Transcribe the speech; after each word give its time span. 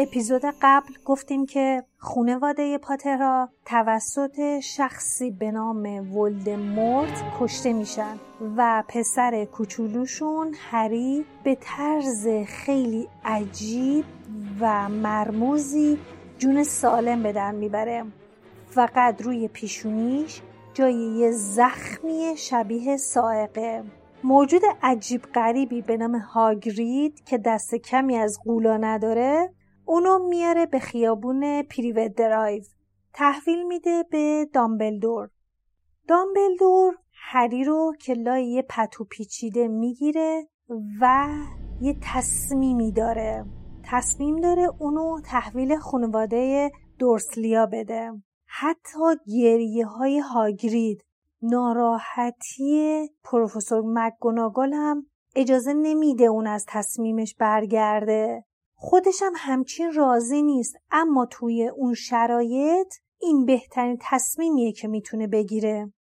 اپیزود 0.00 0.42
قبل 0.62 0.94
گفتیم 1.04 1.46
که 1.46 1.84
خونواده 1.98 2.78
پاترها 2.78 3.48
توسط 3.64 4.60
شخصی 4.60 5.30
به 5.30 5.50
نام 5.50 6.16
ولدمورت 6.16 7.22
کشته 7.40 7.72
میشن 7.72 8.16
و 8.56 8.84
پسر 8.88 9.44
کوچولوشون 9.44 10.54
هری 10.70 11.24
به 11.44 11.58
طرز 11.60 12.28
خیلی 12.46 13.08
عجیب 13.24 14.04
و 14.60 14.88
مرموزی 14.88 15.98
جون 16.38 16.64
سالم 16.64 17.22
به 17.22 17.32
در 17.32 17.52
می‌بره. 17.52 18.04
فقط 18.70 19.22
روی 19.22 19.48
پیشونیش 19.48 20.42
جای 20.74 20.94
یه 20.94 21.30
زخمی 21.30 22.34
شبیه 22.36 22.96
سائقه. 22.96 23.84
موجود 24.24 24.62
عجیب 24.82 25.22
غریبی 25.22 25.82
به 25.82 25.96
نام 25.96 26.16
هاگرید 26.16 27.24
که 27.24 27.38
دست 27.38 27.74
کمی 27.74 28.16
از 28.16 28.38
قولا 28.44 28.76
نداره 28.76 29.50
اونو 29.88 30.18
میاره 30.18 30.66
به 30.66 30.78
خیابون 30.78 31.62
پریوت 31.62 32.14
درایو. 32.14 32.62
تحویل 33.12 33.66
میده 33.66 34.04
به 34.10 34.48
دامبلدور. 34.52 35.30
دامبلدور 36.08 36.94
هری 37.12 37.64
رو 37.64 37.92
که 38.00 38.14
لای 38.14 38.46
یه 38.46 38.62
پتو 38.62 39.04
پیچیده 39.04 39.68
می‌گیره 39.68 40.48
و 41.00 41.28
یه 41.80 41.96
تصمیمی 42.02 42.92
داره. 42.92 43.44
تصمیم 43.84 44.36
داره 44.36 44.70
اونو 44.78 45.20
تحویل 45.20 45.76
خانواده 45.76 46.70
دورسلیا 46.98 47.66
بده. 47.66 48.12
حتی 48.46 48.98
گریه 49.26 49.86
های 49.86 50.18
هاگرید 50.18 51.04
ناراحتی 51.42 53.08
پروفسور 53.24 53.82
مکگوناگل 53.86 54.72
هم 54.72 55.06
اجازه 55.36 55.72
نمیده 55.72 56.24
اون 56.24 56.46
از 56.46 56.64
تصمیمش 56.68 57.34
برگرده. 57.34 58.44
خودش 58.80 59.22
هم 59.22 59.32
همچین 59.36 59.92
راضی 59.92 60.42
نیست. 60.42 60.76
اما 60.90 61.26
توی 61.26 61.68
اون 61.68 61.94
شرایط 61.94 62.94
این 63.20 63.46
بهترین 63.46 63.98
تصمیمیه 64.00 64.72
که 64.72 64.88
می‌تونه 64.88 65.26
بگیره. 65.26 65.92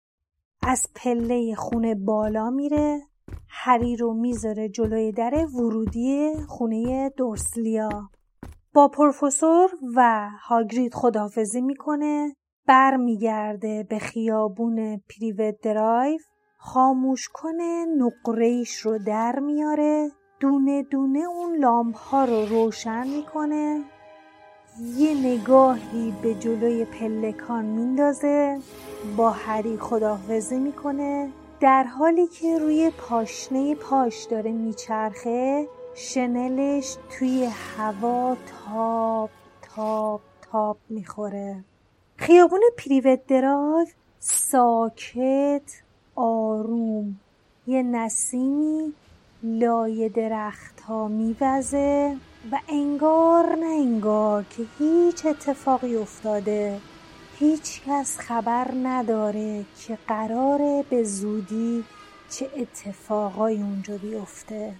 از 0.62 0.86
پله 0.94 1.54
خونه 1.54 1.94
بالا 1.94 2.50
میره 2.50 3.02
هری 3.48 3.96
رو 3.96 4.14
می‌ذاره 4.14 4.68
جلوی 4.68 5.12
در 5.12 5.46
ورودی 5.54 6.32
خونه 6.48 7.10
دورسلیا. 7.16 8.10
با 8.74 8.88
پروفسور 8.88 9.70
و 9.96 10.28
هاگرید 10.48 10.94
خداحافظی 10.94 11.60
می‌کنه 11.60 12.36
برمیگرده 12.66 13.86
به 13.90 13.98
خیابون 13.98 14.96
پریوت 14.96 15.60
درایو 15.62 16.18
خاموش 16.58 17.28
کنه 17.32 17.86
نقرهش 17.98 18.76
رو 18.76 18.98
در 19.06 19.38
میاره. 19.38 20.10
دونه 20.40 20.82
دونه 20.82 21.18
اون 21.18 21.56
لامپ 21.56 21.96
ها 21.96 22.24
رو 22.24 22.46
روشن 22.46 23.06
می‌کنه. 23.06 23.82
یه 24.96 25.14
نگاهی 25.14 26.14
به 26.22 26.34
جلوی 26.34 26.84
پلکان 26.84 27.64
میندازه. 27.64 28.60
با 29.16 29.30
هری 29.30 29.76
خداحافظی 29.76 30.58
می‌کنه. 30.58 31.30
در 31.60 31.84
حالی 31.84 32.26
که 32.26 32.58
روی 32.58 32.90
پاشنه 32.90 33.74
پاش 33.74 34.24
داره 34.24 34.52
میچرخه 34.52 35.68
شنلش 35.94 36.96
توی 37.10 37.44
هوا 37.76 38.36
تاب 38.46 39.30
تاب 39.62 40.20
تاب 40.52 40.76
می‌خوره. 40.88 41.64
خیابون 42.16 42.60
پریوت 42.78 43.26
درایو 43.26 43.86
ساکت 44.18 45.72
آروم. 46.14 47.20
یه 47.66 47.82
نسیمی 47.82 48.94
لای 49.42 50.08
درخت 50.08 50.80
ها 50.80 51.08
میوزه 51.08 52.16
و 52.52 52.58
انگار 52.68 53.56
نه 53.56 53.66
انگار 53.66 54.44
که 54.44 54.64
هیچ 54.78 55.26
اتفاقی 55.26 55.96
افتاده. 55.96 56.80
هیچ 57.38 57.82
کس 57.86 58.18
خبر 58.18 58.70
نداره 58.82 59.64
که 59.80 59.98
قراره 60.08 60.84
به 60.90 61.02
زودی 61.02 61.84
چه 62.30 62.50
اتفاقای 62.56 63.62
اونجا 63.62 63.98
بیفته. 63.98 64.74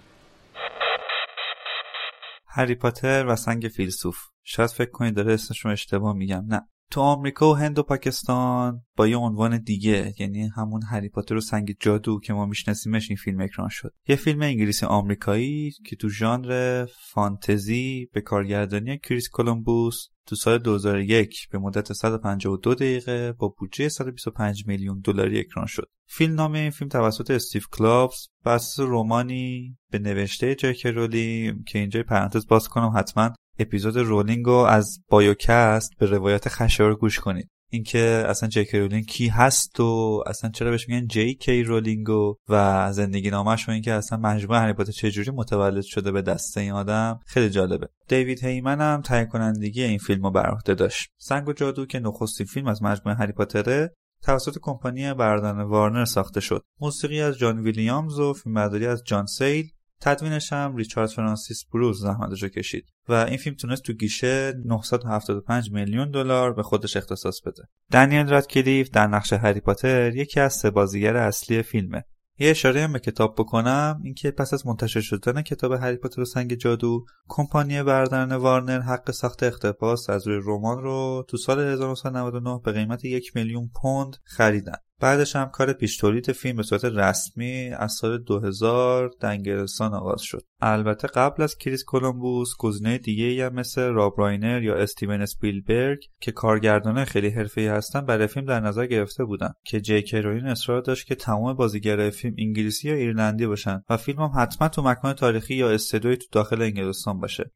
هری 2.47 2.75
پاتر 2.75 3.27
و 3.27 3.37
سنگ 3.37 3.63
فیلسوف. 3.77 4.17
شاید 4.45 4.71
فکر 4.71 4.91
کنید 4.91 5.15
داره 5.15 5.33
اسمش 5.33 5.65
رو 5.65 5.71
اشتباه 5.71 6.17
میگم. 6.17 6.45
نه. 6.49 6.69
تو 6.91 7.01
آمریکا 7.01 7.51
و 7.51 7.55
هند 7.55 7.79
و 7.79 7.83
پاکستان 7.83 8.83
با 8.97 9.07
یه 9.07 9.17
عنوان 9.17 9.59
دیگه 9.59 10.15
یعنی 10.19 10.49
همون 10.57 10.83
هری 10.83 11.09
پاتر 11.09 11.35
و 11.35 11.41
سنگ 11.41 11.77
جادو 11.81 12.21
که 12.21 12.33
ما 12.33 12.47
میشناسیمش 12.47 13.11
این 13.11 13.17
فیلم 13.17 13.41
اکران 13.41 13.69
شد 13.69 13.95
یه 14.09 14.17
فیلم 14.17 14.43
انگلیسی 14.43 14.87
آمریکایی 14.87 15.73
که 15.87 15.97
تو 15.97 16.09
ژانر 16.09 16.87
فانتزی 17.13 18.09
به 18.13 18.21
کارگردانی 18.21 18.99
کریس 18.99 19.29
کولومبوس 19.29 20.09
تو 20.27 20.37
سال 20.37 20.59
2001 20.59 21.49
به 21.51 21.59
مدت 21.59 21.93
152 21.93 22.75
دقیقه 22.75 23.33
با 23.33 23.49
بودجه 23.59 23.89
125 23.89 24.67
میلیون 24.67 25.01
دلاری 25.01 25.41
اکران 25.41 25.67
شد. 25.67 25.89
فیلم 26.07 26.35
نام 26.35 26.53
این 26.53 26.71
فیلم 26.71 26.89
توسط 26.89 27.31
استیو 27.31 27.63
کلاوز 27.71 28.29
بر 28.45 28.63
اساس 28.63 28.81
رمانی 28.81 29.77
به 29.91 29.99
نوشته 29.99 30.55
جی 30.55 30.68
کی 30.68 30.87
رولینگ 30.87 31.55
که 31.67 31.79
اینجا 31.79 32.03
پرانتز 32.03 32.47
باز 32.47 32.69
کنم 32.69 32.93
حتما 32.97 33.31
اپیزود 33.59 33.97
رولینگ 33.97 34.47
رو 34.47 34.53
از 34.53 34.99
بایوکست 35.09 35.91
به 35.99 36.07
روایت 36.07 36.49
خشایار 36.49 36.95
گوش 36.95 37.21
کنید. 37.21 37.51
اینکه 37.71 38.25
اصلا 38.29 38.49
جی 38.49 38.65
کی 38.65 38.79
رولینگ 38.79 39.07
کی 39.07 39.29
هست 39.29 39.81
و 39.81 40.23
اصلا 40.27 40.51
چرا 40.51 40.71
بهش 40.71 40.89
میگن 40.89 41.07
جی 41.07 41.35
کی 41.35 41.63
رولینگ 41.63 42.09
و 42.49 42.89
زندگی 42.93 43.31
نامش 43.31 43.69
و 43.69 43.73
اینکه 43.73 43.93
اصلا 43.93 44.19
مجموعه 44.19 44.61
هری 44.61 44.73
پاتر 44.73 44.93
چجوری 44.93 45.31
متولد 45.31 45.85
شده 45.85 46.13
به 46.13 46.23
دست 46.23 46.59
این 46.59 46.73
آدم 46.73 47.21
خیلی 47.27 47.51
جالبه. 47.51 47.89
دیوید 48.09 48.45
هیمن 48.45 48.81
هم 48.81 49.01
تهیه 49.01 49.25
کنندگی 49.25 49.83
این 49.83 49.99
فیلم 49.99 50.23
رو 50.23 50.31
بر 50.31 50.47
عهده 50.47 50.75
داشت. 50.75 51.11
سنگ 51.19 51.49
و 51.49 51.53
جادو 51.53 51.87
که 51.87 51.99
نخستین 51.99 52.47
فیلم 52.47 52.67
از 52.67 52.83
مجموعه 52.83 53.19
هری 53.19 53.33
پاتره 53.33 53.95
توسط 54.23 54.59
کمپانی 54.63 55.15
بردن 55.15 55.63
وارنر 55.63 56.05
ساخته 56.05 56.41
شد. 56.41 56.63
موسیقی 56.81 57.21
از 57.21 57.39
جان 57.39 57.61
ویلیامز 57.61 58.19
و 58.19 58.33
فیلمبرداری 58.33 58.87
از 58.87 59.03
جان 59.05 59.27
سیل 59.27 59.71
تدوینش 60.01 60.53
هم 60.53 60.77
ریچارد 60.77 61.09
فرانسیس 61.09 61.65
بروز 61.73 62.01
زحمتش 62.01 62.43
رو 62.43 62.49
کشید 62.49 62.93
و 63.09 63.13
این 63.13 63.37
فیلم 63.37 63.57
تونست 63.57 63.83
تو 63.83 63.93
گیشه 63.93 64.53
975 64.65 65.71
میلیون 65.71 66.11
دلار 66.11 66.53
به 66.53 66.63
خودش 66.63 66.97
اختصاص 66.97 67.41
بده. 67.41 67.63
دنیل 67.93 68.29
رادکلیف 68.29 68.91
در 68.91 69.07
نقش 69.07 69.33
هری 69.33 69.61
پاتر 69.61 70.17
یکی 70.17 70.41
از 70.41 70.55
سه 70.55 70.71
بازیگر 70.71 71.17
اصلی 71.17 71.63
فیلمه. 71.63 72.05
یه 72.39 72.51
اشاره 72.51 72.81
هم 72.81 72.93
به 72.93 72.99
کتاب 72.99 73.35
بکنم 73.39 74.01
اینکه 74.05 74.31
پس 74.31 74.55
از 74.55 74.67
منتشر 74.67 75.01
شدن 75.01 75.43
کتاب 75.43 75.73
هری 75.73 75.97
پاتر 75.97 76.21
و 76.21 76.25
سنگ 76.25 76.55
جادو 76.55 77.05
کمپانی 77.29 77.83
برادران 77.83 78.33
وارنر 78.33 78.81
حق 78.81 79.11
ساخت 79.11 79.43
اقتباس 79.43 80.11
از 80.11 80.27
روی 80.27 80.41
رمان 80.45 80.83
رو 80.83 81.25
تو 81.29 81.37
سال 81.37 81.61
1999 81.61 82.61
به 82.65 82.73
قیمت 82.73 83.05
یک 83.05 83.37
میلیون 83.37 83.71
پوند 83.83 84.17
خریدن 84.25 84.77
بعدش 85.01 85.37
هم 85.37 85.49
کار 85.49 85.73
پیش 85.73 85.97
تولید 85.97 86.33
فیلم 86.33 86.57
به 86.57 86.63
صورت 86.63 86.85
رسمی 86.85 87.71
از 87.79 87.93
سال 87.93 88.19
2000 88.19 89.11
در 89.21 89.29
انگلستان 89.29 89.95
آغاز 89.95 90.23
شد. 90.23 90.43
البته 90.61 91.09
قبل 91.09 91.43
از 91.43 91.59
کریس 91.59 91.85
کولومبوس 91.85 92.49
گزینه 92.59 92.99
دیگه 92.99 93.47
هم 93.47 93.55
مثل 93.55 93.83
راب 93.83 94.15
راینر 94.19 94.63
یا 94.63 94.75
استیون 94.75 95.21
اسپیلبرگ 95.21 95.99
که 96.21 96.33
کارگردانه 96.33 97.05
خیلی 97.05 97.29
حرفه‌ای 97.29 97.67
هستن 97.67 98.01
برای 98.01 98.27
فیلم 98.27 98.47
در 98.47 98.61
نظر 98.61 98.87
گرفته 98.87 99.25
بودن 99.25 99.53
که 99.65 99.81
جی 99.81 100.03
کی 100.03 100.17
رولینگ 100.17 100.47
اصرار 100.47 100.81
داشت 100.81 101.07
که 101.07 101.15
تمام 101.15 101.55
بازیگر 101.55 102.11
فیلم 102.11 102.35
انگلیسی 102.39 102.89
یا 102.89 102.95
ایرلندی 102.95 103.47
باشن 103.47 103.83
و 103.91 103.97
فیلم 103.97 104.19
هم 104.19 104.43
حتما 104.43 104.69
تو 104.69 104.83
مکان 104.83 105.13
تاریخی 105.13 105.55
یا 105.55 105.71
استدیوی 105.71 106.17
تو 106.17 106.27
داخل 106.33 106.63
انگلستان 106.63 107.21
باشه. 107.21 107.51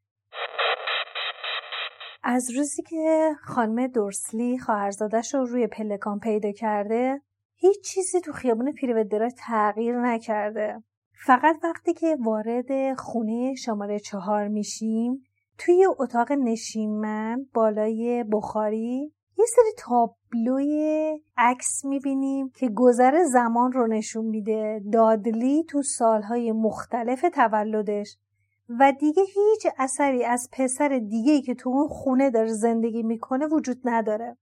از 2.23 2.51
روزی 2.57 2.83
که 2.83 3.31
خانم 3.43 3.87
دورسلی 3.87 4.59
خواهرزادش 4.59 5.35
رو 5.35 5.45
روی 5.45 5.67
پلکان 5.67 6.19
پیدا 6.19 6.53
کرده 6.53 7.21
هیچ 7.63 7.81
چیزی 7.85 8.21
تو 8.21 8.33
خیابون 8.33 8.73
پیرودرا 8.73 9.29
تغییر 9.39 10.01
نکرده. 10.01 10.83
فقط 11.27 11.57
وقتی 11.63 11.95
که 11.95 12.17
وارد 12.21 12.95
خونه 12.99 13.55
شماره 13.55 13.99
چهار 13.99 14.49
میشیم 14.49 15.23
توی 15.59 15.87
اتاق 15.99 16.33
نشیمن 16.33 17.47
بالای 17.55 18.25
بخاری 18.33 19.13
یه 19.39 19.45
سری 19.57 19.73
تابلوی 19.79 21.19
عکس 21.37 21.85
می‌بینیم 21.85 22.51
که 22.51 22.69
گذر 22.75 23.25
زمان 23.25 23.73
رو 23.73 23.87
نشون 23.87 24.25
میده. 24.25 24.83
دادلی 24.93 25.65
تو 25.65 25.83
سالهای 25.83 26.53
مختلف 26.53 27.25
تولدش 27.35 28.17
و 28.81 28.93
دیگه 29.01 29.23
هیچ 29.23 29.67
اثری 29.79 30.25
از 30.25 30.49
پسر 30.53 30.89
دیگه 31.09 31.41
که 31.41 31.55
تو 31.55 31.71
اون 31.71 31.89
خونه 31.89 32.31
داره 32.31 32.53
زندگی 32.53 33.03
می‌کنه 33.03 33.47
وجود 33.47 33.81
نداره. 33.85 34.37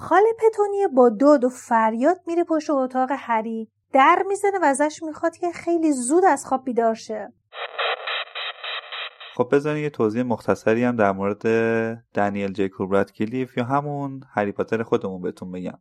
خاله 0.00 0.32
پتونیه 0.38 0.88
با 0.88 1.08
داد 1.08 1.44
و 1.44 1.48
فریاد 1.48 2.20
میره 2.26 2.44
پشت 2.44 2.70
اتاق 2.70 3.08
هری. 3.12 3.70
در 3.92 4.22
می‌زنه 4.28 4.58
و 4.62 4.64
ازش 4.64 5.02
می‌خواد 5.02 5.36
که 5.36 5.50
خیلی 5.50 5.92
زود 5.92 6.24
از 6.24 6.46
خواب 6.46 6.64
بیدار 6.64 6.94
شه. 6.94 7.32
خب 9.34 9.48
بذارین 9.52 9.82
یه 9.82 9.90
توضیح 9.90 10.22
مختصری 10.22 10.84
هم 10.84 10.96
در 10.96 11.12
مورد 11.12 11.42
دنیل 12.14 12.52
جیکوب 12.52 13.02
کلیف 13.02 13.56
یا 13.56 13.64
همون 13.64 14.20
هری 14.34 14.52
پاتر 14.52 14.82
خودمون 14.82 15.22
بهتون 15.22 15.52
بگم. 15.52 15.78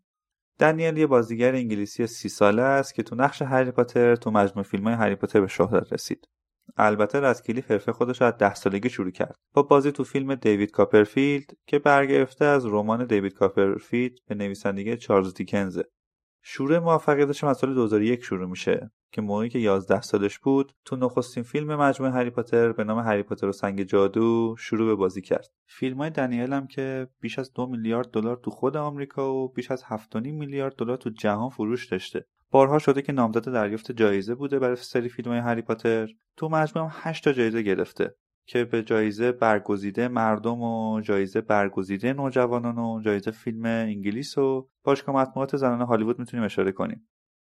دنیل 0.59 0.97
یه 0.97 1.07
بازیگر 1.07 1.55
انگلیسی 1.55 2.07
سی 2.07 2.29
ساله 2.29 2.61
است 2.61 2.95
که 2.95 3.03
تو 3.03 3.15
نقش 3.15 3.41
هری 3.41 3.71
پاتر 3.71 4.15
تو 4.15 4.31
مجموع 4.31 4.63
فیلم 4.63 4.83
های 4.83 4.93
هری 4.93 5.15
پاتر 5.15 5.41
به 5.41 5.47
شهرت 5.47 5.93
رسید. 5.93 6.27
البته 6.77 7.19
رادکلیف 7.19 7.71
حرفه 7.71 7.91
خودش 7.91 8.21
از 8.21 8.33
ده 8.37 8.53
سالگی 8.53 8.89
شروع 8.89 9.11
کرد. 9.11 9.35
با 9.53 9.63
بازی 9.63 9.91
تو 9.91 10.03
فیلم 10.03 10.35
دیوید 10.35 10.71
کاپرفیلد 10.71 11.57
که 11.67 11.79
برگرفته 11.79 12.45
از 12.45 12.65
رمان 12.65 13.05
دیوید 13.05 13.33
کاپرفیلد 13.33 14.17
به 14.27 14.35
نویسندگی 14.35 14.97
چارلز 14.97 15.33
دیکنزه. 15.33 15.83
شروع 16.41 16.79
موفقیتش 16.79 17.43
از 17.43 17.57
سال 17.57 17.73
2001 17.73 18.23
شروع 18.23 18.49
میشه 18.49 18.91
که 19.11 19.21
موقعی 19.21 19.49
که 19.49 19.59
11 19.59 20.01
سالش 20.01 20.39
بود 20.39 20.73
تو 20.85 20.95
نخستین 20.95 21.43
فیلم 21.43 21.75
مجموعه 21.75 22.13
هری 22.13 22.29
پاتر 22.29 22.71
به 22.71 22.83
نام 22.83 22.99
هری 22.99 23.23
پاتر 23.23 23.47
و 23.47 23.51
سنگ 23.51 23.83
جادو 23.83 24.55
شروع 24.57 24.87
به 24.87 24.95
بازی 24.95 25.21
کرد. 25.21 25.47
فیلم 25.65 25.97
های 25.97 26.09
دنیل 26.09 26.53
هم 26.53 26.67
که 26.67 27.07
بیش 27.21 27.39
از 27.39 27.53
دو 27.53 27.67
میلیارد 27.67 28.11
دلار 28.11 28.37
تو 28.37 28.51
خود 28.51 28.77
آمریکا 28.77 29.33
و 29.33 29.47
بیش 29.47 29.71
از 29.71 29.83
7.5 29.83 30.15
میلیارد 30.15 30.75
دلار 30.75 30.97
تو 30.97 31.09
جهان 31.09 31.49
فروش 31.49 31.87
داشته. 31.87 32.25
بارها 32.51 32.79
شده 32.79 33.01
که 33.01 33.11
نامزد 33.11 33.53
دریافت 33.53 33.91
جایزه 33.91 34.35
بوده 34.35 34.59
برای 34.59 34.75
سری 34.75 35.09
فیلم 35.09 35.31
های 35.31 35.39
هری 35.39 35.61
پاتر. 35.61 36.07
تو 36.37 36.49
مجموع 36.49 36.89
8 36.91 37.23
تا 37.23 37.33
جایزه 37.33 37.61
گرفته 37.61 38.15
که 38.45 38.65
به 38.65 38.83
جایزه 38.83 39.31
برگزیده 39.31 40.07
مردم 40.07 40.61
و 40.61 41.01
جایزه 41.01 41.41
برگزیده 41.41 42.13
نوجوانان 42.13 42.77
و 42.77 43.01
جایزه 43.01 43.31
فیلم 43.31 43.65
انگلیس 43.65 44.37
و 44.37 44.69
باشگاه 44.83 45.15
مطبوعات 45.15 45.57
زنان 45.57 45.81
هالیوود 45.81 46.19
می‌تونیم 46.19 46.45
اشاره 46.45 46.71
کنیم. 46.71 47.07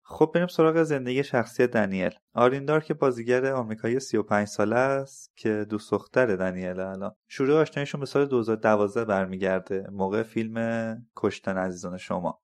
خب 0.03 0.31
بریم 0.35 0.47
سراغ 0.47 0.83
زندگی 0.83 1.25
شخصی 1.25 1.67
دنیل. 1.67 2.11
آریندار 2.35 2.81
که 2.81 2.95
بازیگر 2.95 3.53
آمریکایی 3.53 4.01
35 4.01 4.47
ساله 4.47 4.77
است 4.77 5.33
که 5.37 5.67
دوست 5.71 5.91
دختر 5.91 6.37
دنیل 6.37 6.81
الان. 6.81 7.15
شروع 7.29 7.61
آشناییشون 7.61 8.01
به 8.01 8.07
سال 8.07 8.27
2012 8.27 9.05
برمیگرده. 9.05 9.87
موقع 9.93 10.23
فیلم 10.23 10.97
کشتن 11.17 11.57
عزیزان 11.57 11.97
شما. 11.97 12.41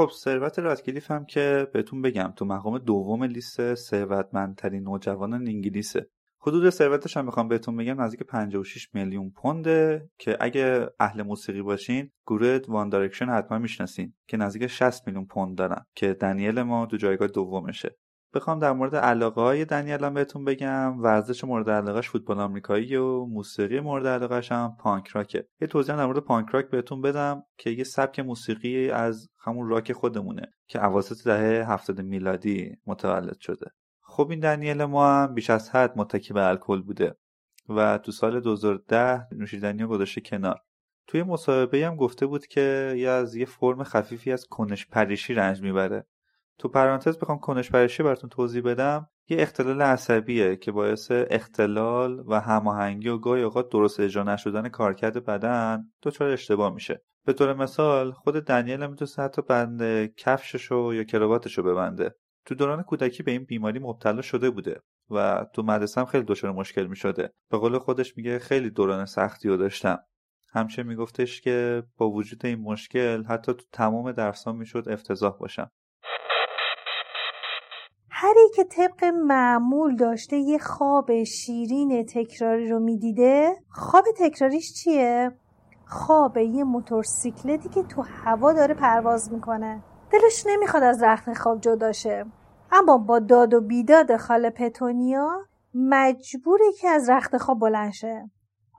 خب 0.00 0.10
ثروت 0.14 0.58
رادکلیف 0.58 1.10
هم 1.10 1.24
که 1.24 1.68
بهتون 1.72 2.02
بگم 2.02 2.32
تو 2.36 2.44
مقام 2.44 2.78
دوم 2.78 3.24
لیست 3.24 3.74
ثروتمندترین 3.74 4.82
نوجوانان 4.82 5.48
انگلیسه. 5.48 6.10
حدود 6.40 6.70
ثروتش 6.70 7.16
هم 7.16 7.24
می‌خوام 7.24 7.48
بهتون 7.48 7.76
بگم 7.76 8.00
نزدیک 8.00 8.22
56 8.22 8.88
میلیون 8.94 9.30
پونده 9.30 10.08
که 10.18 10.36
اگه 10.40 10.86
اهل 11.00 11.22
موسیقی 11.22 11.62
باشین 11.62 12.10
گروه 12.26 12.58
وان 12.68 12.88
دایرکشن 12.88 13.28
حتما 13.28 13.58
می‌شناسین 13.58 14.14
که 14.28 14.36
نزدیک 14.36 14.66
60 14.66 15.06
میلیون 15.06 15.26
پوند 15.26 15.58
دارن 15.58 15.84
که 15.94 16.14
دنیل 16.14 16.62
ما 16.62 16.86
دو 16.86 16.96
جایگاه 16.96 17.28
دومشه. 17.28 17.96
بخوام 18.34 18.58
در 18.58 18.72
مورد 18.72 18.96
علاقه 18.96 19.40
های 19.40 19.64
دنیل 19.64 20.04
هم 20.04 20.14
بهتون 20.14 20.44
بگم. 20.44 21.02
ورزش 21.02 21.44
مورد 21.44 21.70
علاقهش 21.70 22.08
فوتبال 22.08 22.40
آمریکایی 22.40 22.96
و 22.96 23.24
موسیقی 23.24 23.80
مورد 23.80 24.06
علاقهش 24.06 24.52
هم 24.52 24.76
پانک 24.80 25.08
راکه. 25.08 25.46
یه 25.60 25.68
توضیح 25.68 25.96
در 25.96 26.06
مورد 26.06 26.18
پانک 26.18 26.48
راک 26.50 26.70
بهتون 26.70 27.00
بدم 27.00 27.42
که 27.58 27.70
یه 27.70 27.84
سبک 27.84 28.20
موسیقی 28.20 28.90
از 28.90 29.28
همون 29.38 29.68
راک 29.68 29.92
خودمونه 29.92 30.52
که 30.68 30.84
اواسط 30.84 31.24
دهه 31.24 31.72
70 31.72 32.00
میلادی 32.00 32.76
متولد 32.86 33.38
شده. 33.40 33.70
خب 34.02 34.30
این 34.30 34.40
دنیل 34.40 34.84
ما 34.84 35.14
هم 35.14 35.34
بیش 35.34 35.50
از 35.50 35.70
حد 35.70 35.98
متکی 35.98 36.34
به 36.34 36.48
الکل 36.48 36.82
بوده 36.82 37.14
و 37.68 37.98
تو 37.98 38.12
سال 38.12 38.40
2010 38.40 39.26
نوشیدنی 39.32 39.84
گذاشته 39.84 40.20
کنار. 40.20 40.60
توی 41.06 41.22
مصاحبه 41.22 41.86
هم 41.86 41.96
گفته 41.96 42.26
بود 42.26 42.46
که 42.46 42.94
یه 42.96 43.08
از 43.08 43.34
یه 43.34 43.46
فرم 43.46 43.84
خفیفی 43.84 44.32
از 44.32 44.46
کنش 44.46 44.86
پریشی 44.86 45.34
رنج 45.34 45.62
می‌بره. 45.62 46.06
تو 46.60 46.68
پرانتز 46.68 47.18
بخوام 47.18 47.38
کنش 47.38 47.70
پریشی 47.70 48.02
براتون 48.02 48.30
توضیح 48.30 48.62
بدم 48.62 49.08
یه 49.28 49.42
اختلال 49.42 49.82
عصبیه 49.82 50.56
که 50.56 50.72
باعث 50.72 51.08
اختلال 51.10 52.24
و 52.26 52.40
هماهنگی 52.40 53.08
و 53.08 53.18
گاهی 53.18 53.42
اوقات 53.42 53.68
درست 53.68 54.00
اجرا 54.00 54.22
نشدن 54.22 54.68
کارکرد 54.68 55.24
بدن 55.24 55.84
دچار 56.02 56.28
اشتباه 56.28 56.74
میشه. 56.74 57.02
به 57.26 57.32
طور 57.32 57.54
مثال 57.54 58.12
خود 58.12 58.34
دنیل 58.34 58.82
هم 58.82 58.90
می‌تونست 58.90 59.18
حتی 59.18 59.42
بند 59.42 60.06
کفششو 60.14 60.94
یا 60.94 61.04
کراواتشو 61.04 61.62
ببنده. 61.62 62.14
تو 62.46 62.54
دوران 62.54 62.82
کودکی 62.82 63.22
به 63.22 63.30
این 63.30 63.44
بیماری 63.44 63.78
مبتلا 63.78 64.22
شده 64.22 64.50
بوده 64.50 64.80
و 65.10 65.46
تو 65.54 65.62
مدرسه 65.62 66.00
هم 66.00 66.06
خیلی 66.06 66.24
دچار 66.24 66.52
مشکل 66.52 66.86
می‌شده. 66.86 67.32
به 67.50 67.58
قول 67.58 67.78
خودش 67.78 68.16
میگه 68.16 68.38
خیلی 68.38 68.70
دوران 68.70 69.06
سختی 69.06 69.48
رو 69.48 69.56
داشتم. 69.56 69.98
همچنین 70.52 70.88
میگفتش 70.88 71.40
که 71.40 71.82
با 71.96 72.10
وجود 72.10 72.46
این 72.46 72.60
مشکل 72.60 73.24
حتی 73.24 73.54
تو 73.54 73.64
تمام 73.72 74.12
درسام 74.12 74.56
می‌شد 74.56 74.84
افتضاح 74.88 75.38
باشم. 75.38 75.70
هری 78.22 78.50
که 78.54 78.64
طبق 78.64 79.04
معمول 79.04 79.96
داشته 79.96 80.36
یه 80.36 80.58
خواب 80.58 81.24
شیرین 81.24 82.06
تکراری 82.06 82.68
رو 82.68 82.78
می‌دیده 82.78 83.56
خواب 83.70 84.04
تکراریش 84.16 84.72
چیه؟ 84.72 85.32
خواب 85.86 86.36
یه 86.36 86.64
موتورسیکلتی 86.64 87.68
که 87.68 87.82
تو 87.82 88.02
هوا 88.02 88.52
داره 88.52 88.74
پرواز 88.74 89.32
می‌کنه. 89.32 89.82
دلش 90.12 90.46
نمی‌خواد 90.46 90.82
از 90.82 91.02
رخت 91.02 91.32
خواب 91.32 91.60
جداشه 91.60 92.26
اما 92.72 92.98
با 92.98 93.18
داد 93.18 93.54
و 93.54 93.60
بیداد 93.60 94.16
خاله 94.16 94.50
پتونیا 94.50 95.30
مجبوره 95.74 96.72
که 96.80 96.88
از 96.88 97.10
رخت 97.10 97.36
خواب 97.36 97.58
بلند 97.58 97.92
شه. 97.92 98.30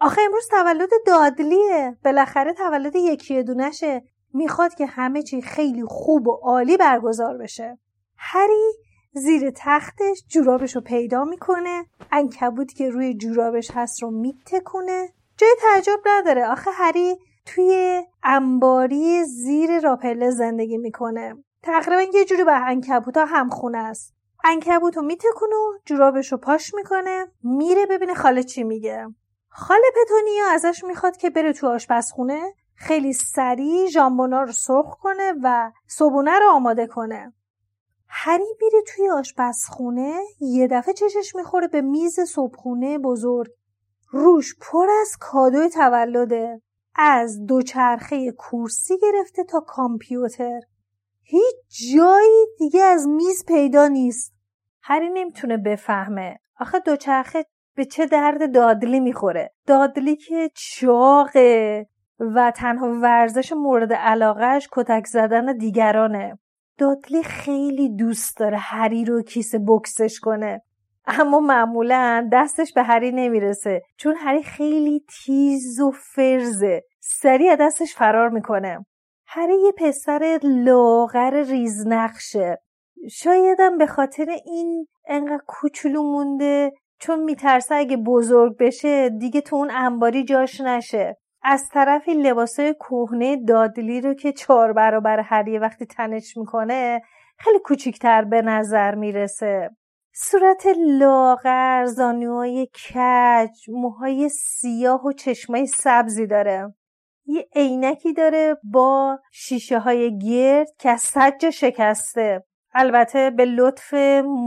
آخه 0.02 0.22
امروز 0.22 0.48
تولد 0.52 0.90
دادلیه. 1.08 1.98
بالاخره 2.06 2.54
تولد 2.54 2.96
یکی 2.96 3.44
دونشه 3.44 4.04
می‌خواد 4.34 4.74
که 4.74 4.86
همه 4.86 5.24
چی 5.24 5.42
خیلی 5.42 5.84
خوب 5.88 6.28
و 6.28 6.32
عالی 6.32 6.78
برگزار 6.78 7.38
بشه. 7.38 7.80
هری 8.18 8.74
زیر 9.14 9.52
تختش 9.56 10.24
جورابش 10.28 10.76
رو 10.76 10.82
پیدا 10.82 11.24
می‌کنه. 11.24 11.86
انکبوتی 12.12 12.76
که 12.76 12.90
روی 12.90 13.14
جورابش 13.14 13.72
هست 13.74 14.04
رو 14.04 14.12
میتکونه. 14.12 15.10
جای 15.38 15.56
تعجب 15.62 16.00
نداره. 16.06 16.48
آخه 16.48 16.72
هری 16.72 17.18
توی 17.46 18.04
انباری 18.24 19.24
زیر 19.24 19.80
راپله 19.80 20.32
زندگی 20.32 20.78
می‌کنه. 20.78 21.36
تقریبا 21.64 22.02
یه 22.14 22.26
جوری 22.26 22.44
به 22.44 22.68
انکبوتا 22.68 23.26
هم 23.26 23.50
خونه 23.50 23.78
است. 23.78 24.14
انکبوت 24.44 24.98
رو 24.98 25.04
میتکونه 25.04 25.56
و 25.56 25.78
جورابش 25.86 26.32
رو 26.32 26.38
پاش 26.38 26.74
می‌کنه. 26.74 27.28
میره 27.44 27.86
ببینه 27.86 28.14
خاله 28.14 28.44
چی 28.44 28.64
میگه. 28.64 29.08
خاله 29.50 29.88
پتونیا 30.02 30.46
ازش 30.52 30.84
می‌خواد 30.84 31.18
که 31.18 31.30
بره 31.30 31.54
تو 31.54 31.68
آشپزخونه. 31.68 32.54
خیلی 32.76 33.14
سریع 33.14 33.88
ژامبونا 33.88 34.44
رو 34.44 34.52
سرخ 34.52 34.98
کنه 35.02 35.34
و 35.44 35.72
صبونه 35.88 36.40
رو 36.40 36.50
آماده 36.50 36.88
کنه. 36.88 37.34
هری 38.14 38.56
میره 38.62 38.84
توی 38.88 39.10
آشپزخونه 39.10 40.14
یه 40.42 40.68
دفعه 40.68 40.94
چشش 40.94 41.36
می‌خوره 41.36 41.68
به 41.68 41.82
میز 41.82 42.20
صبحونه 42.20 42.98
بزرگ. 42.98 43.52
روش 44.10 44.56
پر 44.62 44.88
از 45.02 45.18
کادوی 45.20 45.70
تولده 45.70 46.62
از 46.96 47.46
دوچرخه 47.46 48.32
کورسی 48.32 48.98
گرفته 48.98 49.44
تا 49.44 49.60
کامپیوتر. 49.60 50.60
هیچ 51.24 51.56
جایی 51.96 52.46
دیگه 52.58 52.84
از 52.84 53.08
میز 53.08 53.46
پیدا 53.46 53.88
نیست. 53.88 54.34
هری 54.82 55.10
نمی‌تونه 55.10 55.58
بفهمه. 55.58 56.40
آخه 56.60 56.80
دوچرخه 56.80 57.46
به 57.76 57.86
چه 57.86 58.06
درد 58.06 58.54
دادلی 58.54 59.00
می‌خوره. 59.00 59.54
دادلی 59.68 60.16
که 60.16 60.52
چاقه 60.56 61.88
و 62.20 62.52
تنها 62.56 63.00
ورزش 63.02 63.54
مورد 63.54 63.94
علاقهش 63.94 64.70
کتک 64.72 65.08
زدن 65.08 65.58
دیگرانه. 65.58 66.40
دادلی 66.82 67.24
خیلی 67.24 67.90
دوست 67.90 68.38
داره 68.38 68.58
هری 68.58 69.06
رو 69.06 69.22
کیسه 69.22 69.60
بکسش 69.68 70.20
کنه. 70.20 70.62
اما 71.06 71.40
معمولا 71.40 72.30
دستش 72.34 72.74
به 72.74 72.84
هری 72.84 73.12
نمی‌رسه 73.12 73.82
چون 73.98 74.16
هری 74.18 74.44
خیلی 74.44 75.06
تیز 75.10 75.80
و 75.80 75.92
فرزه. 75.92 76.84
سریع 77.00 77.56
دستش 77.56 77.96
فرار 77.96 78.30
می‌کنه. 78.30 78.86
هری 79.28 79.54
یه 79.64 79.72
پسر 79.72 80.40
لاغر 80.44 81.44
ریزنقشه. 81.44 82.58
شایدم 83.12 83.78
به 83.78 83.86
خاطر 83.86 84.30
این 84.46 84.88
انقدر 85.08 85.44
کوچولو 85.48 86.04
مونده 86.04 86.72
چون 87.00 87.24
میترسه 87.24 87.76
اگه 87.76 87.98
بزرگ 87.98 88.58
بشه 88.60 89.10
دیگه 89.10 89.42
تو 89.42 89.56
اون 89.56 89.72
انباری 89.72 90.24
جاش 90.24 90.62
نشه. 90.62 91.18
از 91.44 91.70
طرفی 91.70 92.14
لباسای 92.14 92.74
کهنه 92.74 93.38
دادلی 93.46 94.02
رو 94.02 94.14
که 94.14 94.32
چهار 94.32 94.74
برابر 94.74 95.20
هریه 95.20 95.60
وقتی 95.60 95.86
تنش 95.86 96.38
می‌کنه 96.38 97.02
خیلی 97.38 97.60
کوچیکتر 97.60 98.24
به 98.24 98.42
نظر 98.42 98.96
می‌رسه. 98.96 99.70
صورت 100.14 100.68
لاغر 100.78 101.86
زانوهای 101.86 102.68
کج 102.68 103.70
موهای 103.70 104.30
سیاه 104.30 105.06
و 105.06 105.12
چشمای 105.12 105.66
سبزی 105.66 106.28
داره. 106.28 106.74
یه 107.26 107.48
عینکی 107.56 108.14
داره 108.14 108.58
با 108.64 109.20
شیشه 109.32 109.80
های 109.80 110.18
گرد 110.18 110.68
که 110.80 110.90
از 110.90 111.02
سج 111.02 111.50
شکسته. 111.50 112.44
البته 112.74 113.30
به 113.30 113.46
لطف 113.46 113.94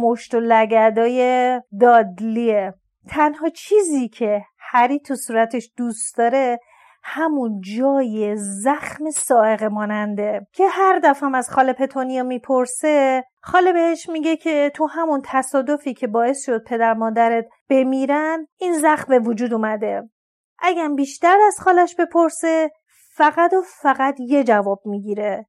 مشت 0.03 0.35
و 0.35 0.41
لگدای 0.41 1.61
دادلیه. 1.81 2.75
تنها 3.09 3.49
چیزی 3.49 4.09
که 4.09 4.45
هری 4.59 4.99
تو 4.99 5.15
صورتش 5.15 5.71
دوست 5.77 6.17
داره 6.17 6.59
همون 7.07 7.61
جای 7.61 8.37
زخم 8.37 9.11
سائق 9.11 9.65
ماننده 9.65 10.47
که 10.53 10.69
هر 10.69 10.99
دفعه 11.05 11.37
از 11.37 11.51
خاله 11.51 11.73
پتونیا 11.73 12.23
می‌پرسه 12.23 13.25
خاله 13.41 13.73
بهش 13.73 14.09
میگه 14.09 14.37
که 14.37 14.73
تو 14.75 14.87
همون 14.87 15.23
تصادفی 15.25 15.95
که 15.95 16.07
باعث 16.07 16.45
شد 16.45 16.65
پدر 16.65 16.95
مادرت 16.95 17.47
بمیرن 17.71 18.47
این 18.57 18.73
زخم 18.73 19.07
به 19.09 19.19
وجود 19.19 19.53
اومده. 19.53 20.11
اگه 20.59 20.89
بیشتر 20.89 21.39
از 21.47 21.61
خالش 21.61 21.95
بپرسه 21.95 22.71
فقط 23.15 23.53
و 23.53 23.63
فقط 23.83 24.17
یه 24.21 24.45
جواب 24.45 24.83
می‌گیره. 24.85 25.47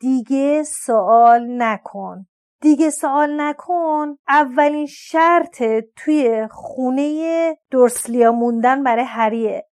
دیگه 0.00 0.62
سوال 0.62 1.62
نکن. 1.62 2.26
دیگه 2.60 2.90
سوال 2.90 3.40
نکن. 3.40 4.16
اولین 4.28 4.86
شرط 4.86 5.62
توی 5.96 6.48
خونه 6.50 7.56
درسلیا 7.70 8.32
موندن 8.32 8.82
برای 8.82 9.04
هریه. 9.04 9.66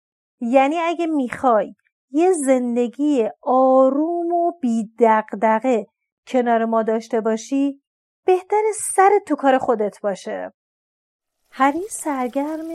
یعنی 0.40 0.78
اگه 0.78 1.06
می‌خوای 1.06 1.74
یه 2.10 2.32
زندگی 2.32 3.28
آروم 3.42 4.32
و 4.32 4.52
بی 4.60 4.90
دقدقه 4.98 5.86
کنار 6.26 6.64
ما 6.64 6.82
داشته 6.82 7.20
باشی 7.20 7.82
بهتر 8.26 8.62
سر 8.96 9.10
تو 9.26 9.36
کار 9.36 9.58
خودت 9.58 10.00
باشه. 10.00 10.52
هری 11.50 11.82
سرگرم 11.90 12.68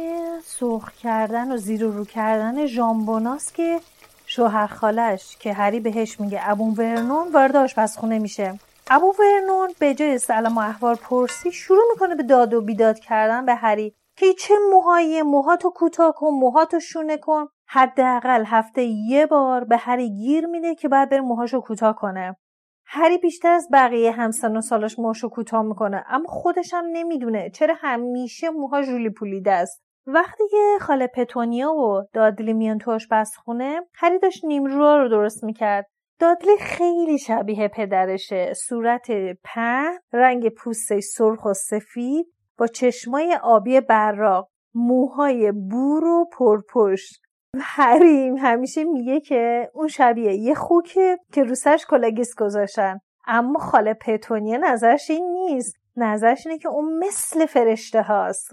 سرخ 0.44 0.92
کردن 0.92 1.52
و 1.52 1.58
زیر 1.58 1.86
و 1.86 1.92
رو 1.92 2.06
کردن 2.06 2.66
ژامبوناست 2.66 3.56
که 3.56 3.80
شوهر 4.26 4.68
خالش 4.68 5.38
که 5.38 5.54
هری 5.54 5.80
بهش 5.80 6.20
میگه 6.20 6.40
ابون 6.50 6.74
ورنون 6.74 7.32
وارد 7.32 7.56
آشپزخونه 7.56 8.20
میشه. 8.20 8.60
ابو 8.90 9.14
ورنون 9.20 9.74
به 9.80 9.94
جای 9.94 10.18
سلام 10.18 10.58
و 10.58 10.62
احوال 10.62 10.96
پرسی 10.96 11.52
شروع 11.52 11.84
می‌کنه 11.94 12.16
به 12.16 12.24
داد 12.24 12.54
و 12.54 12.62
بیداد 12.62 13.00
کردن 13.00 13.46
به 13.46 13.56
هری 13.56 13.96
که 14.18 14.34
چه 14.34 14.54
موهایی 14.72 15.22
موهاتو 15.22 15.70
کوتاه 15.70 16.14
کن 16.14 16.28
موهاتو 16.28 16.80
شونه 16.80 17.18
کن. 17.18 17.48
حداقل 17.68 18.44
هفته 18.46 18.84
یه 18.84 19.26
بار 19.26 19.64
به 19.64 19.78
هری 19.78 20.10
گیر 20.10 20.48
میده 20.48 20.76
که 20.76 20.88
باید 20.88 21.10
بره 21.10 21.22
موهاشو 21.22 21.62
کوتاه 21.62 21.96
کنه. 21.96 22.36
هری 22.86 23.18
بیشتر 23.18 23.52
از 23.52 23.68
بقیه 23.74 24.12
همسن 24.12 24.58
و 24.58 24.62
سالش 24.62 25.00
موهاشو 25.00 25.30
کوتاه 25.30 25.62
می‌کنه 25.62 26.04
اما 26.08 26.26
خودش 26.28 26.74
هم 26.74 26.86
نمی‌دونه 26.92 27.50
چرا 27.50 27.76
همیشه 27.78 28.50
موها 28.50 28.82
ژولی 28.82 29.10
پولیده 29.10 29.52
است. 29.52 29.84
وقتی 30.08 30.44
که 30.52 30.78
خاله 30.82 31.08
پتونیا 31.08 31.74
و 31.74 32.04
دادلی 32.14 32.54
میان 32.54 32.78
تو 32.78 32.92
آشپزخونه 32.92 33.82
هری 33.94 34.20
داشت 34.20 34.46
نیمرو 34.46 34.98
رو 34.98 35.10
درست 35.10 35.44
می‌کرد. 35.44 35.88
دادلی 36.20 36.58
خیلی 36.58 37.18
شبیه 37.18 37.68
پدرشه. 37.68 38.54
صورت 38.54 39.08
پهن 39.44 40.00
رنگ 40.14 40.50
پوست 40.50 41.00
سرخ 41.00 41.46
و 41.46 41.54
سفید 41.54 42.26
با 42.58 42.68
چشمای 42.68 43.38
آبی 43.44 43.82
براق 43.82 44.50
موهای 44.74 45.52
بور 45.52 46.06
و 46.06 46.26
پرپشت. 46.38 47.25
هری 47.60 48.07
هم 48.07 48.38
همیشه 48.38 48.84
میگه 48.84 49.20
که 49.20 49.72
اون 49.74 49.88
شبیه 49.88 50.34
یه 50.34 50.56
خوکه 50.56 51.18
که 51.32 51.44
رو 51.44 51.58
سرش 51.58 51.86
کلاه‌گیس 51.90 52.36
گذاشتن. 52.36 53.00
اما 53.28 53.60
خاله 53.60 53.94
پتونیا 53.94 54.58
نظرش 54.58 55.10
این 55.10 55.32
نیست. 55.32 55.76
نظرش 55.98 56.48
اینه 56.48 56.60
که 56.60 56.70
اون 56.70 56.98
مثل 56.98 57.46
فرشته 57.46 58.02
هاست. 58.02 58.50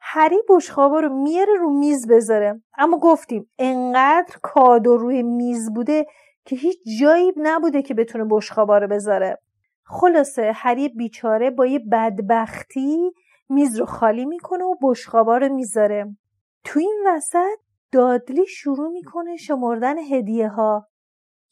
هری 0.00 0.36
بشقابا 0.48 1.00
رو 1.00 1.22
میاره 1.22 1.52
رو 1.60 1.70
میز 1.70 2.08
بذاره. 2.08 2.62
اما 2.78 2.98
گفتیم 2.98 3.50
انقدر 3.58 4.36
کادو 4.42 4.96
روی 4.96 5.22
میز 5.22 5.72
بوده 5.74 6.06
که 6.44 6.56
هیچ 6.56 6.78
جایی 7.00 7.32
نبوده 7.36 7.82
که 7.82 7.94
بتونه 7.94 8.24
بشخابا 8.30 8.78
رو 8.78 8.88
بذاره. 8.88 9.38
خلاصه 9.84 10.52
هری 10.54 10.88
بیچاره 10.88 11.50
با 11.50 11.66
یه 11.66 11.78
بدبختی 11.92 13.12
میز 13.48 13.78
رو 13.78 13.86
خالی 13.86 14.24
می‌کنه 14.24 14.64
و 14.64 14.74
بشخابا 14.82 15.38
رو 15.38 15.54
می‌ذاره. 15.54 16.16
تو 16.64 16.78
این 16.78 17.04
وسط 17.06 17.58
دادلی 17.92 18.46
شروع 18.46 18.88
می‌کنه 18.88 19.36
شمردن 19.36 19.98
هدیه 19.98 20.48
ها 20.48 20.88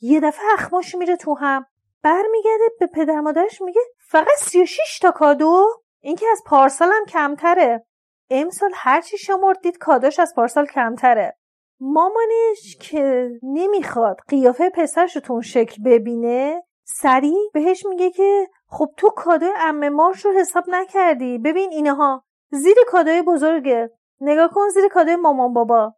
یه 0.01 0.21
دفعه 0.21 0.45
اخماش 0.53 0.95
میره 0.95 1.17
تو 1.17 1.35
هم 1.35 1.67
برمیگرده 2.03 2.65
به 2.81 2.87
پدر 2.87 3.21
مادرش 3.21 3.63
میگه 3.63 3.81
فقط 3.99 4.37
36 4.39 4.99
تا 5.03 5.11
کادو؟ 5.11 5.67
این 6.01 6.17
که 6.17 6.27
از 6.33 6.43
پارسال 6.47 6.93
هم 6.93 7.05
کمتره. 7.05 7.87
امسال 8.31 8.71
هرچی 8.75 9.19
شمرد 9.19 9.61
دید 9.61 9.79
کاداش 9.79 10.19
از 10.21 10.33
پارسال 10.37 10.67
کمتره. 10.67 11.37
مامانش 11.81 12.77
که 12.81 13.31
نمی‌خواد 13.43 14.17
قیافه 14.29 14.71
پسرش 14.71 15.15
رو 15.15 15.21
تو 15.21 15.33
اون 15.33 15.43
شکل 15.43 15.83
ببینه 15.83 16.63
سریع 16.85 17.51
بهش 17.55 17.87
میگه 17.87 18.11
که 18.11 18.49
خب 18.67 18.87
تو 18.97 19.11
کادوی 19.11 19.53
امه 19.57 19.89
مارش 19.89 20.25
رو 20.25 20.33
حساب 20.33 20.65
نکردی؟ 20.69 21.39
ببین 21.39 21.71
اینها 21.71 22.25
زیر 22.51 22.77
کادوی 22.87 23.23
بزرگه. 23.23 23.91
نگاه 24.21 24.51
کن 24.55 24.69
زیر 24.69 24.89
کادوی 24.89 25.17
مامان 25.17 25.53
بابا. 25.53 25.95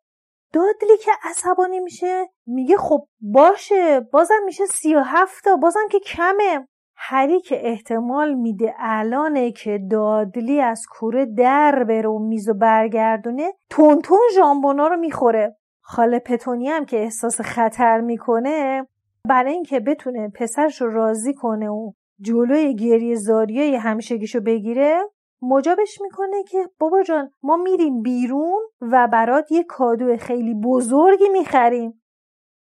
دادلی 0.52 0.96
که 1.04 1.10
عصبانی 1.22 1.80
میشه. 1.80 2.28
میگه 2.46 2.76
خب 2.76 3.06
باشه 3.20 4.00
بازم 4.00 4.42
میشه 4.44 4.66
سی 4.66 4.94
و 4.94 5.00
هفتا 5.00 5.56
بازم 5.56 5.88
که 5.90 5.98
کمه. 5.98 6.68
هری 6.96 7.40
که 7.40 7.68
احتمال 7.68 8.34
میده 8.34 8.74
الانه 8.78 9.52
که 9.52 9.80
دادلی 9.90 10.60
از 10.60 10.82
کوره 10.90 11.26
در 11.26 11.84
بره 11.88 12.08
و 12.08 12.18
میز 12.18 12.48
و 12.48 12.54
برگردونه. 12.54 13.52
تونتون 13.70 14.18
ژامبونا 14.34 14.88
رو 14.88 14.96
می‌خوره. 14.96 15.56
خاله 15.80 16.18
پتونی 16.18 16.68
هم 16.68 16.84
که 16.84 16.96
احساس 17.02 17.40
خطر 17.40 18.00
می‌کنه 18.00 18.86
برای 19.28 19.52
اینکه 19.52 19.80
بتونه 19.80 20.28
پسرش 20.28 20.80
رو 20.80 20.90
راضی 20.90 21.34
کنه 21.34 21.68
و 21.68 21.92
جلوی 22.20 22.74
گریه 22.74 23.14
زاریای 23.14 23.76
همیشگیشو 23.76 24.40
بگیره 24.40 25.00
مجابش 25.42 26.00
می‌کنه 26.00 26.42
که 26.42 26.70
بابا 26.78 27.02
جان 27.02 27.30
ما 27.42 27.56
میریم 27.56 28.02
بیرون 28.02 28.62
و 28.80 29.08
برات 29.12 29.52
یه 29.52 29.64
کادو 29.64 30.16
خیلی 30.16 30.54
بزرگی 30.54 31.28
می‌خریم. 31.28 32.02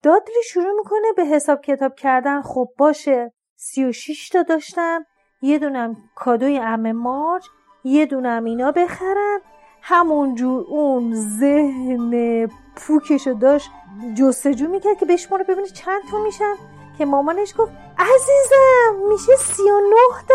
دادلی 0.03 0.43
شروع 0.45 0.73
می‌کنه 0.77 1.13
به 1.15 1.25
حساب 1.25 1.61
کتاب 1.61 1.95
کردن. 1.95 2.41
خب 2.41 2.67
باشه. 2.77 3.33
سی 3.55 3.85
و 3.85 3.91
شیش 3.91 4.29
تا 4.29 4.43
داشتم. 4.43 5.05
یه 5.41 5.59
دونم 5.59 5.97
کادوی 6.15 6.57
ام 6.57 6.91
مارج. 6.91 7.45
یه 7.83 8.05
دونم 8.05 8.43
اینا 8.43 8.71
بخرم. 8.71 9.41
همونجور 9.81 10.65
اون 10.69 11.13
ذهن 11.13 12.45
پوکشو 12.75 13.33
داشت 13.33 13.71
جستجو 14.17 14.67
می‌کرد 14.67 14.97
که 14.97 15.05
بشماره 15.05 15.43
ببینه 15.43 15.67
چند 15.67 16.01
تا 16.11 16.23
میشن. 16.23 16.55
که 16.97 17.05
مامانش 17.05 17.53
گفت 17.57 17.71
عزیزم 17.97 19.07
میشه 19.11 19.35
سی 19.35 19.63
و 19.63 19.79
نه 19.79 20.25
تا 20.27 20.32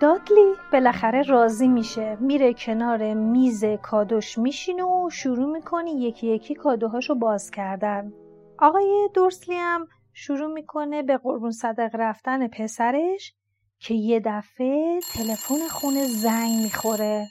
دادلی 0.00 0.54
بالاخره 0.72 1.22
راضی 1.22 1.68
میشه. 1.68 2.16
میره 2.20 2.54
کنار 2.54 3.14
میز 3.14 3.64
کادوش 3.64 4.38
میشینه 4.38 4.84
و 4.84 5.10
شروع 5.10 5.52
می‌کنه 5.52 5.90
یکی 5.90 6.26
یکی 6.26 6.54
کادوهاشو 6.54 7.14
باز 7.14 7.50
کردن. 7.50 8.12
آقای 8.58 9.08
دورسلی 9.14 9.54
هم 9.54 9.86
شروع 10.12 10.52
می‌کنه 10.52 11.02
به 11.02 11.16
قربون 11.16 11.50
صدق 11.50 11.90
رفتن 11.94 12.48
پسرش 12.48 13.34
که 13.78 13.94
یه 13.94 14.20
دفعه 14.24 15.00
تلفن 15.14 15.68
خونه 15.70 16.06
زنگ 16.06 16.62
می‌خوره. 16.62 17.26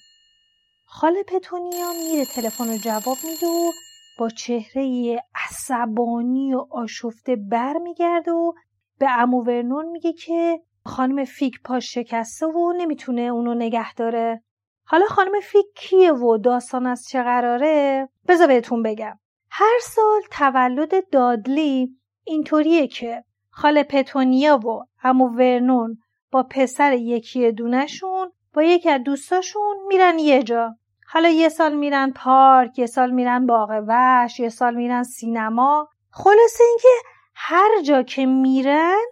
خاله 0.85 1.23
پتونیا 1.23 1.87
میره 2.03 2.25
تلفن 2.25 2.67
رو 2.67 2.77
جواب 2.77 3.17
میده 3.23 3.47
و 3.47 3.71
با 4.19 4.29
چهره 4.29 5.15
عصبانی 5.35 6.53
و 6.53 6.65
آشفته 6.71 7.35
برمیگرده 7.35 8.31
و 8.31 8.53
به 8.99 9.09
امو 9.09 9.43
ورنون 9.43 9.85
میگه 9.85 10.13
که 10.13 10.59
خانم 10.85 11.23
فیک 11.23 11.61
پاش 11.63 11.93
شکسته 11.93 12.45
و 12.45 12.73
نمی‌تونه 12.77 13.21
اونو 13.21 13.53
نگه 13.53 13.93
داره. 13.93 14.43
حالا 14.85 15.05
خانم 15.05 15.39
فیک 15.39 15.65
کیه 15.75 16.11
و 16.11 16.37
داستان 16.37 16.85
از 16.85 17.07
چه 17.09 17.23
قراره؟ 17.23 18.09
بذار 18.27 18.47
بهتون 18.47 18.83
بگم. 18.83 19.19
هر 19.51 19.79
سال 19.81 20.21
تولد 20.31 21.09
دادلی 21.09 21.95
اینطوریه 22.23 22.87
که 22.87 23.23
خاله 23.49 23.83
پتونیا 23.83 24.57
و 24.57 24.85
امو 25.03 25.27
ورنون 25.27 25.97
با 26.31 26.43
پسر 26.43 26.93
یکی 26.93 27.51
دونشون 27.51 28.31
با 28.53 28.63
یکی 28.63 28.89
از 28.89 29.03
دوستاشون 29.03 29.77
میرن 29.87 30.19
یه 30.19 30.43
جا. 30.43 30.75
حالا 31.07 31.29
یه 31.29 31.49
سال 31.49 31.75
میرن 31.75 32.11
پارک 32.11 32.79
یه 32.79 32.85
سال 32.85 33.11
میرن 33.11 33.45
باغ 33.45 33.83
وحش 33.87 34.39
یه 34.39 34.49
سال 34.49 34.75
میرن 34.75 35.03
سینما. 35.03 35.87
خلاصه 36.11 36.63
اینکه 36.69 36.87
هر 37.35 37.81
جا 37.81 38.03
که 38.03 38.25
میرن 38.25 39.05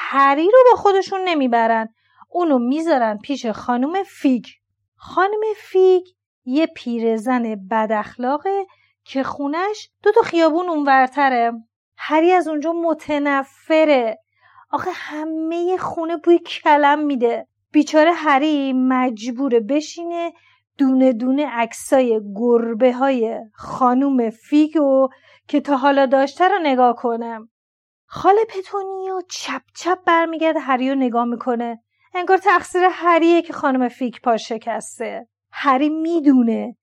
هری 0.00 0.44
رو 0.44 0.58
با 0.70 0.76
خودشون 0.76 1.20
نمی‌برن. 1.24 1.88
اونو 2.28 2.58
می‌ذارن 2.58 3.18
پیش 3.18 3.46
خانم 3.46 4.02
فیگ. 4.02 4.44
خانم 4.96 5.40
فیگ 5.56 6.02
یه 6.44 6.66
پیرزن 6.66 7.54
بد 7.70 7.92
اخلاقه 7.92 8.66
که 9.04 9.22
خونش 9.22 9.90
دو 10.02 10.12
تا 10.12 10.20
خیابون 10.20 10.68
اونورتره. 10.68 11.52
هری 11.96 12.32
از 12.32 12.48
اونجا 12.48 12.72
متنفره. 12.72 14.18
آخه 14.70 14.90
همه 14.94 15.76
خونه 15.76 16.16
بوی 16.16 16.38
کلم 16.38 16.98
میده. 16.98 17.46
بیچاره 17.72 18.12
هری 18.12 18.72
مجبوره 18.72 19.60
بشینه 19.60 20.32
دونه 20.78 21.12
دونه 21.12 21.46
عکسای 21.46 22.20
گربه 22.36 22.92
های 22.92 23.38
خانوم 23.54 24.30
فیگو 24.30 25.08
که 25.48 25.60
تا 25.60 25.76
حالا 25.76 26.06
داشته 26.06 26.48
رو 26.48 26.58
نگاه 26.62 26.96
کنم. 26.96 27.48
خاله 28.10 28.44
پتونیو 28.48 29.20
چپ 29.30 29.62
چپ 29.74 29.98
برمیگرده 30.06 30.60
هری 30.60 30.90
رو 30.90 30.94
نگاه 30.94 31.24
می‌کنه. 31.24 31.82
انگار 32.14 32.38
تقصیر 32.38 32.82
هریه 32.90 33.42
که 33.42 33.52
خانم 33.52 33.88
فیک 33.88 34.22
پا 34.22 34.36
شکسته. 34.36 35.28
هری 35.52 35.88
می‌دونه. 35.88 36.76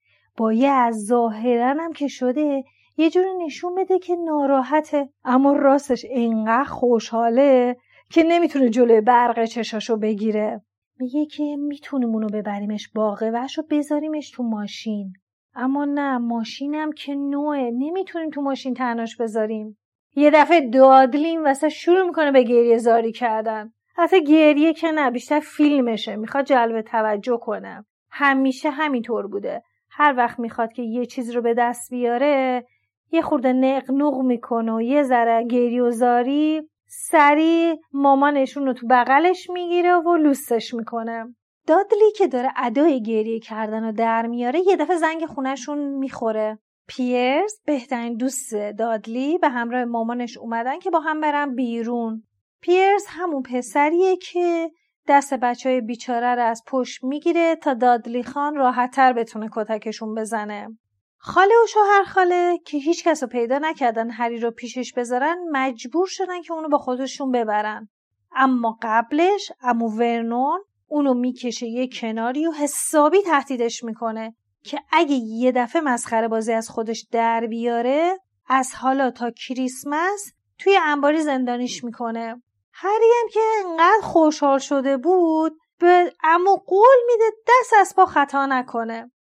یه 0.53 0.69
از 0.69 1.05
ظاهرا 1.05 1.75
هم 1.79 1.93
که 1.93 2.07
شده 2.07 2.63
یه 2.97 3.09
جوری 3.09 3.35
نشون 3.45 3.75
بده 3.75 3.99
که 3.99 4.15
ناراحته. 4.15 5.09
اما 5.23 5.53
راستش 5.53 6.05
انقدر 6.09 6.63
خوشحاله 6.63 7.77
که 8.09 8.23
نمی‌تونه 8.23 8.69
جلوی 8.69 9.01
برق 9.01 9.45
چشاشو 9.45 9.97
بگیره. 9.97 10.61
میگه 10.99 11.25
که 11.25 11.43
می‌تونیم 11.55 12.09
اونو 12.09 12.27
ببریمش 12.27 12.89
باغه 12.95 13.31
وش 13.33 13.59
و 13.59 13.63
بذاریمش 13.69 14.31
تو 14.31 14.43
ماشین. 14.43 15.13
اما 15.55 15.85
نه 15.85 16.17
ماشینم 16.17 16.91
که 16.91 17.15
نوعه. 17.15 17.71
نمی‌تونیم 17.71 18.29
تو 18.29 18.41
ماشین 18.41 18.73
تناش 18.73 19.17
بذاریم. 19.17 19.77
یه 20.15 20.32
دفعه 20.32 20.69
دادلیم 20.69 21.43
واسه 21.43 21.69
شروع 21.69 22.04
می‌کنه 22.04 22.32
به 22.32 22.43
گریه 22.43 22.78
زاری 22.78 23.12
کردن. 23.12 23.71
حتی 23.95 24.23
گریه 24.23 24.73
که 24.73 24.91
نه 24.91 25.12
بیشتر 25.12 25.39
فیلمشه. 25.39 26.15
می‌خواد 26.15 26.45
جلب 26.45 26.82
توجه 26.82 27.38
کنه. 27.38 27.86
همیشه 28.12 28.69
همینطور 28.69 29.28
بوده. 29.28 29.63
هر 29.89 30.13
وقت 30.17 30.39
می‌خواد 30.39 30.73
که 30.73 30.82
یه 30.82 31.06
چیز 31.06 31.32
رو 31.32 31.41
به 31.41 31.54
دست 31.54 31.89
بیاره 31.89 32.65
یه 33.12 33.21
خورده 33.21 33.54
نقنق 33.54 34.21
می‌کنه 34.21 34.73
و 34.73 34.82
یه 34.82 35.04
ذره 35.04 35.43
گریه 35.43 35.84
و 35.84 35.91
زاری 35.91 36.62
سریع 36.88 37.75
مامانشون 37.93 38.65
رو 38.65 38.73
تو 38.73 38.88
بغلش 38.88 39.49
می‌گیره 39.49 39.95
و 39.95 40.15
لوستش 40.15 40.73
می‌کنه. 40.73 41.36
دادلی 41.67 42.12
که 42.15 42.28
داره 42.28 42.49
ادای 42.58 43.01
گریه 43.01 43.39
کردن 43.39 43.84
و 43.84 43.91
در 43.91 44.28
میاره 44.28 44.60
یه 44.67 44.75
دفعه 44.75 44.95
زنگ 44.95 45.25
خونهشون 45.25 45.78
می‌خوره. 45.78 46.60
پیرز 46.87 47.53
بهترین 47.65 48.17
دوست 48.17 48.55
دادلی 48.55 49.37
به 49.37 49.49
همراه 49.49 49.85
مامانش 49.85 50.37
اومدن 50.37 50.79
که 50.79 50.89
با 50.89 50.99
هم 50.99 51.21
برن 51.21 51.55
بیرون. 51.55 52.23
پیرز 52.61 53.03
همون 53.07 53.43
پسریه 53.43 54.17
که 54.17 54.71
دست 55.07 55.33
بچه 55.33 55.69
های 55.69 55.81
بیچاره 55.81 56.35
رو 56.35 56.43
از 56.43 56.63
پشت 56.67 57.03
می‌گیره 57.03 57.55
تا 57.55 57.73
دادلی 57.73 58.23
خان 58.23 58.55
راحتتر 58.55 59.13
بتونه 59.13 59.49
کتکشون 59.51 60.15
بزنه. 60.15 60.77
خاله 61.17 61.53
و 61.63 61.67
شوهر 61.67 62.03
خاله 62.03 62.57
که 62.65 62.77
هیچ 62.77 63.03
کس 63.03 63.23
رو 63.23 63.29
پیدا 63.29 63.57
نکردن 63.57 64.09
هری 64.09 64.39
رو 64.39 64.51
پیشش 64.51 64.93
بذارن 64.93 65.37
مجبور 65.51 66.07
شدن 66.07 66.41
که 66.41 66.53
اونو 66.53 66.69
با 66.69 66.77
خودشون 66.77 67.31
ببرن. 67.31 67.89
اما 68.35 68.77
قبلش 68.81 69.51
امو 69.61 69.89
ورنون 69.89 70.59
اونو 70.87 71.13
می‌کشه 71.13 71.67
یه 71.67 71.87
کناری 71.87 72.47
و 72.47 72.51
حسابی 72.51 73.21
تهدیدش 73.21 73.83
می‌کنه. 73.83 74.35
که 74.65 74.80
اگه 74.91 75.15
یه 75.15 75.51
دفعه 75.51 75.82
مسخره 75.82 76.28
بازی 76.28 76.54
از 76.54 76.69
خودش 76.69 77.08
در 77.12 77.47
بیاره 77.49 78.19
از 78.47 78.75
حالا 78.75 79.12
تا 79.12 79.32
کریسمس 79.32 80.32
توی 80.60 80.78
انباری 80.82 81.21
زندانیش 81.21 81.84
می‌کنه. 81.84 82.43
هری 82.73 83.12
هم 83.21 83.28
که 83.34 83.39
انقدر 83.65 84.01
خوشحال 84.01 84.60
شده 84.60 84.97
بود 84.97 85.58
به 85.80 86.13
امو 86.23 86.56
قول 86.56 86.97
میده 87.08 87.25
دست 87.47 87.73
از 87.80 87.95
پا 87.95 88.06
خطا 88.06 88.45
نکنه. 88.45 89.12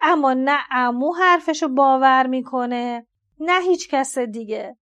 اما 0.00 0.34
نه 0.34 0.58
امو 0.70 1.14
حرفشو 1.14 1.68
باور 1.68 2.26
می‌کنه 2.26 3.06
نه 3.40 3.60
هیچ 3.62 3.88
کس 3.88 4.18
دیگه. 4.18 4.76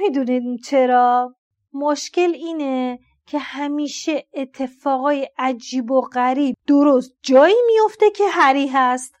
می‌دونید 0.00 0.60
چرا؟ 0.64 1.34
مشکل 1.72 2.32
اینه 2.34 2.98
که 3.26 3.38
همیشه 3.38 4.26
اتفاقای 4.34 5.28
عجیب 5.38 5.90
و 5.90 6.00
غریب 6.00 6.56
درست 6.66 7.12
جایی 7.22 7.56
میفته 7.66 8.10
که 8.10 8.24
هری 8.28 8.66
هست. 8.66 9.14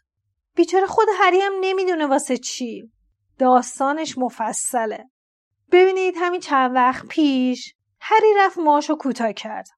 بیچاره 0.54 0.86
خود 0.86 1.08
هری 1.18 1.40
هم 1.40 1.52
نمی‌دونه 1.60 2.06
واسه 2.06 2.36
چی. 2.36 2.90
داستانش 3.38 4.18
مفصله. 4.18 5.10
ببینید 5.72 6.14
همین 6.18 6.40
چند 6.40 6.74
وقت 6.74 7.06
پیش 7.06 7.74
هری 8.00 8.34
رفت 8.36 8.58
ماشو 8.58 8.96
کوتاه 8.96 9.32
کرد. 9.32 9.68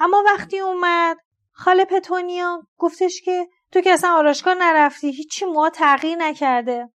اما 0.00 0.22
وقتی 0.26 0.60
اومد 0.60 1.16
خاله 1.52 1.84
پتونیا 1.84 2.62
گفتش 2.78 3.20
که 3.24 3.48
تو 3.72 3.80
که 3.80 3.90
اصلا 3.90 4.10
آراشگاه 4.10 4.54
نرفتی 4.54 5.10
هیچی 5.10 5.44
موها 5.44 5.70
تغییر 5.70 6.18
نکرده. 6.18 6.88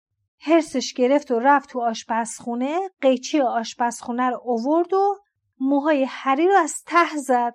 هرسش 0.40 0.92
گرفت 0.92 1.30
و 1.30 1.38
رفت 1.38 1.68
تو 1.68 1.80
آشپزخونه 1.80 2.90
قیچی 3.00 3.40
آشپزخونه 3.40 4.30
رو 4.30 4.40
اوورد 4.44 4.94
و 4.94 5.16
موهای 5.60 6.06
هری 6.08 6.48
رو 6.48 6.54
از 6.56 6.82
ته 6.86 7.16
زد. 7.16 7.54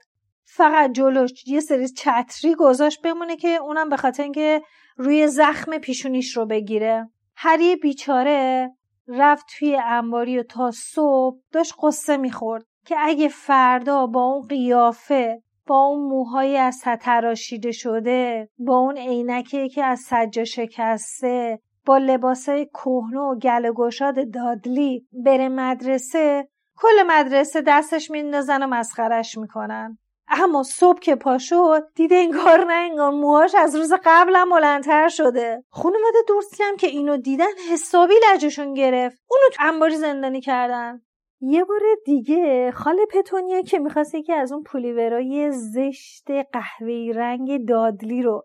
فقط 0.50 0.92
جلوش 0.92 1.48
یه 1.48 1.60
سری 1.60 1.88
چتری 1.88 2.56
گذاشت 2.56 3.02
بمونه 3.02 3.36
که 3.36 3.50
اونم 3.50 3.90
به 3.90 3.98
خاطر 3.98 4.24
اینکه 4.24 4.62
روی 4.98 5.28
زخم 5.28 5.78
پیشونیش 5.78 6.38
رو 6.38 6.46
بگیره. 6.46 7.10
هری 7.36 7.76
بیچاره 7.76 8.72
رفت 9.08 9.46
توی 9.58 9.76
انباری 9.76 10.40
و 10.40 10.44
تا 10.44 10.72
صبح 10.72 11.38
داشت 11.52 11.74
قصه 11.84 12.18
می‌خورد 12.18 12.66
که 12.86 12.96
اگه 13.00 13.28
فردا 13.28 14.08
با 14.08 14.24
اون 14.24 14.48
قیافه 14.48 15.42
با 15.68 15.80
اون 15.80 16.10
موهای 16.10 16.58
از 16.58 16.82
تراشیده 17.02 17.72
شده 17.72 18.50
با 18.58 18.78
اون 18.78 18.98
عینکی 18.98 19.70
که 19.70 19.84
از 19.84 20.00
سجا 20.00 20.44
شکسته 20.44 21.60
با 21.86 21.98
لباسای 21.98 22.66
کهنه 22.66 23.20
و 23.20 23.36
گل 23.36 23.72
گشاد 23.72 24.32
دادلی 24.32 25.08
بره 25.12 25.50
مدرسه 25.50 26.48
کل 26.76 27.04
مدرسه 27.08 27.62
دستش 27.62 28.12
میندازن 28.12 28.64
و 28.64 28.68
مسخرش 28.68 29.38
می‌کنن. 29.38 29.98
اما 30.30 30.64
صبح 30.64 31.00
که 31.00 31.16
پا 31.16 31.38
شد 31.38 31.84
دیده 31.96 32.16
انگار 32.16 32.66
نه 32.66 32.74
انگار 32.74 33.12
موهاش 33.12 33.56
از 33.56 33.76
روز 33.76 33.94
قبلم 34.06 34.50
بلندتر 34.50 35.08
شده. 35.08 35.64
خانواده 35.70 36.18
دورسی 36.28 36.64
هم 36.64 36.78
که 36.78 36.88
اینو 36.88 37.18
دیدن 37.18 37.58
حسابی 37.72 38.14
لجشون 38.34 38.74
گرفت. 38.74 39.22
اونو 39.30 39.44
تو 39.54 39.64
انباری 39.68 39.96
زندانی 39.96 40.42
کردن. 40.42 41.02
یه 41.42 41.64
بار 41.64 41.82
دیگه 42.06 42.72
خاله 42.72 43.06
پتونیا 43.06 43.62
که 43.62 43.80
می‌خواست 43.80 44.16
که 44.26 44.34
از 44.34 44.52
اون 44.52 44.64
پولیورای 44.64 45.52
زشت 45.52 46.28
قهوه‌ای 46.54 47.14
رنگ 47.14 47.68
دادلی 47.68 48.22
رو 48.22 48.44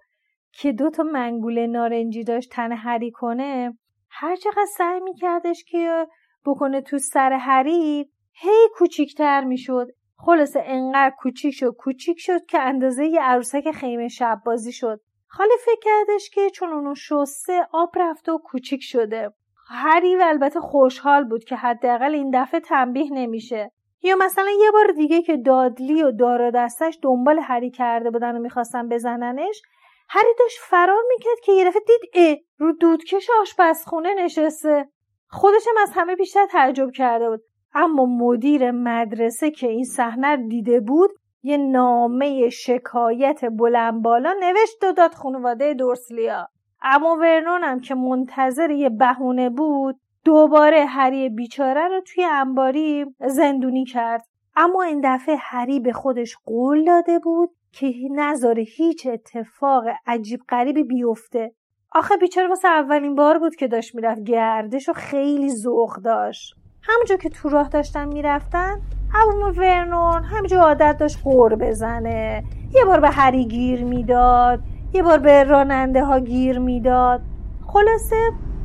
که 0.52 0.72
دو 0.72 0.90
تا 0.90 1.02
منگول 1.02 1.66
نارنجی 1.66 2.24
داشت 2.24 2.50
تن 2.50 2.72
هری 2.72 3.10
کنه 3.10 3.78
هر 4.10 4.36
چقدر 4.36 4.66
سعی 4.76 5.00
میکردش 5.00 5.64
که 5.64 6.06
بکنه 6.46 6.80
تو 6.80 6.98
سر 6.98 7.32
هری 7.32 8.10
هی 8.32 8.68
کوچیکتر 8.74 9.44
می‌شد. 9.44 9.86
خلاصه 10.24 10.62
انقدر 10.66 11.14
کوچیک 11.18 11.54
شد 11.54 11.74
کوچیک 11.78 12.20
شد 12.20 12.46
که 12.46 12.60
اندازه 12.60 13.04
یه 13.06 13.22
عروسک 13.22 13.70
خیمه 13.70 14.08
شب 14.08 14.40
بازی 14.46 14.72
شد. 14.72 15.00
خاله 15.28 15.54
فکر 15.64 15.80
کردش 15.82 16.30
که 16.30 16.50
چون 16.50 16.72
اونو 16.72 16.94
شسته 16.94 17.66
آب 17.72 17.90
رفته 17.96 18.32
و 18.32 18.38
کوچیک 18.38 18.82
شده. 18.82 19.32
هری 19.68 20.16
و 20.16 20.22
البته 20.24 20.60
خوشحال 20.60 21.24
بود 21.24 21.44
که 21.44 21.56
حداقل 21.56 22.14
این 22.14 22.30
دفعه 22.34 22.60
تنبیه 22.60 23.12
نمیشه. 23.12 23.70
یا 24.02 24.16
مثلا 24.16 24.50
یه 24.60 24.70
بار 24.70 24.92
دیگه 24.92 25.22
که 25.22 25.36
دادلی 25.36 26.02
و 26.02 26.10
دارا 26.10 26.50
دستش 26.50 26.98
دنبال 27.02 27.38
هری 27.38 27.70
کرده 27.70 28.10
بودن 28.10 28.36
و 28.36 28.38
می‌خواستن 28.38 28.88
بزننش 28.88 29.62
هری 30.08 30.34
داشت 30.38 30.58
فرار 30.60 31.02
می‌کرد 31.08 31.40
که 31.44 31.52
یه 31.52 31.68
دفعه 31.68 31.82
دید 31.86 32.10
اه 32.14 32.36
رو 32.58 32.72
دودکش 32.72 33.28
آشپزخونه 33.40 34.14
نشسته. 34.14 34.88
خودشم 35.28 35.74
از 35.82 35.92
همه 35.94 36.16
بیشتر 36.16 36.46
تعجب 36.46 36.90
کرده 36.90 37.30
بود. 37.30 37.40
اما 37.74 38.06
مدیر 38.06 38.70
مدرسه 38.70 39.50
که 39.50 39.68
این 39.68 39.84
صحنه 39.84 40.36
دیده 40.36 40.80
بود 40.80 41.10
یه 41.42 41.56
نامه 41.56 42.48
شکایت 42.48 43.44
بلند 43.44 44.02
بالا 44.02 44.34
نوشت 44.40 44.84
و 44.84 44.92
داد 44.92 45.14
خانواده 45.14 45.74
دورسلیا. 45.74 46.48
اما 46.82 47.16
ورنون 47.20 47.64
هم 47.64 47.80
که 47.80 47.94
منتظر 47.94 48.70
یه 48.70 48.88
بهونه 48.88 49.50
بود 49.50 50.00
دوباره 50.24 50.84
هری 50.84 51.28
بیچاره 51.28 51.88
رو 51.88 52.00
توی 52.00 52.24
انباری 52.24 53.06
زندونی 53.26 53.84
کرد. 53.84 54.26
اما 54.56 54.82
این 54.82 55.00
دفعه 55.04 55.36
هری 55.38 55.80
به 55.80 55.92
خودش 55.92 56.36
قول 56.44 56.84
داده 56.84 57.18
بود 57.18 57.50
که 57.72 57.94
نذاره 58.10 58.62
هیچ 58.62 59.06
اتفاق 59.06 59.84
عجیب 60.06 60.40
غریبی 60.48 60.84
بیفته. 60.84 61.52
آخه 61.92 62.16
بیچاره 62.16 62.48
واسه 62.48 62.68
اولین 62.68 63.14
بار 63.14 63.38
بود 63.38 63.56
که 63.56 63.68
داشت 63.68 63.94
می‌رفت 63.94 64.22
گردش 64.22 64.88
و 64.88 64.92
خیلی 64.92 65.50
ذوق 65.50 65.96
داشت. 66.04 66.61
همونجا 66.82 67.16
که 67.16 67.28
تو 67.28 67.48
راه 67.48 67.68
داشتن 67.68 68.08
می‌رفتن 68.08 68.80
ابوم 69.14 69.58
ورنون 69.58 70.22
همینجا 70.24 70.60
عادت 70.60 70.96
داشت 70.98 71.18
قور 71.24 71.54
بزنه. 71.54 72.44
یه 72.74 72.84
بار 72.84 73.00
به 73.00 73.10
هری 73.10 73.44
گیر 73.44 73.84
می‌داد 73.84 74.60
یه 74.92 75.02
بار 75.02 75.18
به 75.18 75.44
راننده 75.44 76.04
ها 76.04 76.18
گیر 76.18 76.58
می‌داد. 76.58 77.20
خلاصه 77.66 78.16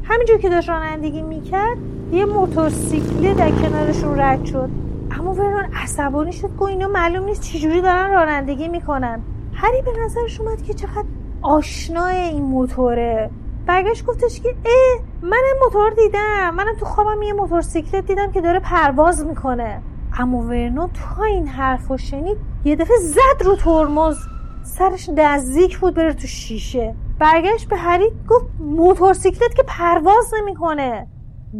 همینجور 0.03 0.37
که 0.37 0.49
داشت 0.49 0.69
رانندگی 0.69 1.21
می‌کرد 1.21 1.77
یه 2.11 2.25
موتورسیکله 2.25 3.33
در 3.33 3.51
کنارشون 3.51 4.19
رد 4.19 4.45
شد. 4.45 4.69
اما 5.11 5.33
ورنون 5.33 5.65
عصبانی 5.83 6.31
شد 6.31 6.55
گفت 6.57 6.69
اینا 6.69 6.87
معلوم 6.87 7.25
نیست 7.25 7.41
چجوری 7.41 7.81
دارن 7.81 8.11
رانندگی 8.11 8.67
می‌کنن. 8.67 9.21
هری 9.53 9.81
به 9.81 9.91
نظرش 10.05 10.41
اومد 10.41 10.63
که 10.63 10.73
چقدر 10.73 11.05
آشنای 11.41 12.17
این 12.17 12.43
موتوره. 12.43 13.29
برگشت 13.67 14.05
گفتش 14.05 14.41
که 14.41 14.49
اه 14.49 15.01
منم 15.21 15.59
موتور 15.63 15.89
دیدم. 15.89 16.55
منم 16.55 16.75
تو 16.79 16.85
خوابم 16.85 17.21
یه 17.21 17.33
موتورسیکلت 17.33 18.07
دیدم 18.07 18.31
که 18.31 18.41
داره 18.41 18.59
پرواز 18.59 19.25
می‌کنه. 19.25 19.81
اما 20.19 20.37
ورنو 20.37 20.87
تا 20.87 21.23
این 21.23 21.47
حرف 21.47 21.95
شنید 21.95 22.37
یه 22.65 22.75
دفعه 22.75 22.97
زد 22.97 23.43
رو 23.45 23.55
ترمز. 23.55 24.17
سرش 24.63 25.09
نزدیک 25.09 25.77
بود 25.79 25.93
بره 25.93 26.13
تو 26.13 26.27
شیشه. 26.27 26.95
برگشت 27.19 27.69
به 27.69 27.77
هری 27.77 28.11
گفت 28.29 28.45
موتورسیکلت 28.59 29.53
که 29.55 29.63
پرواز 29.67 30.33
نمی‌کنه. 30.41 31.07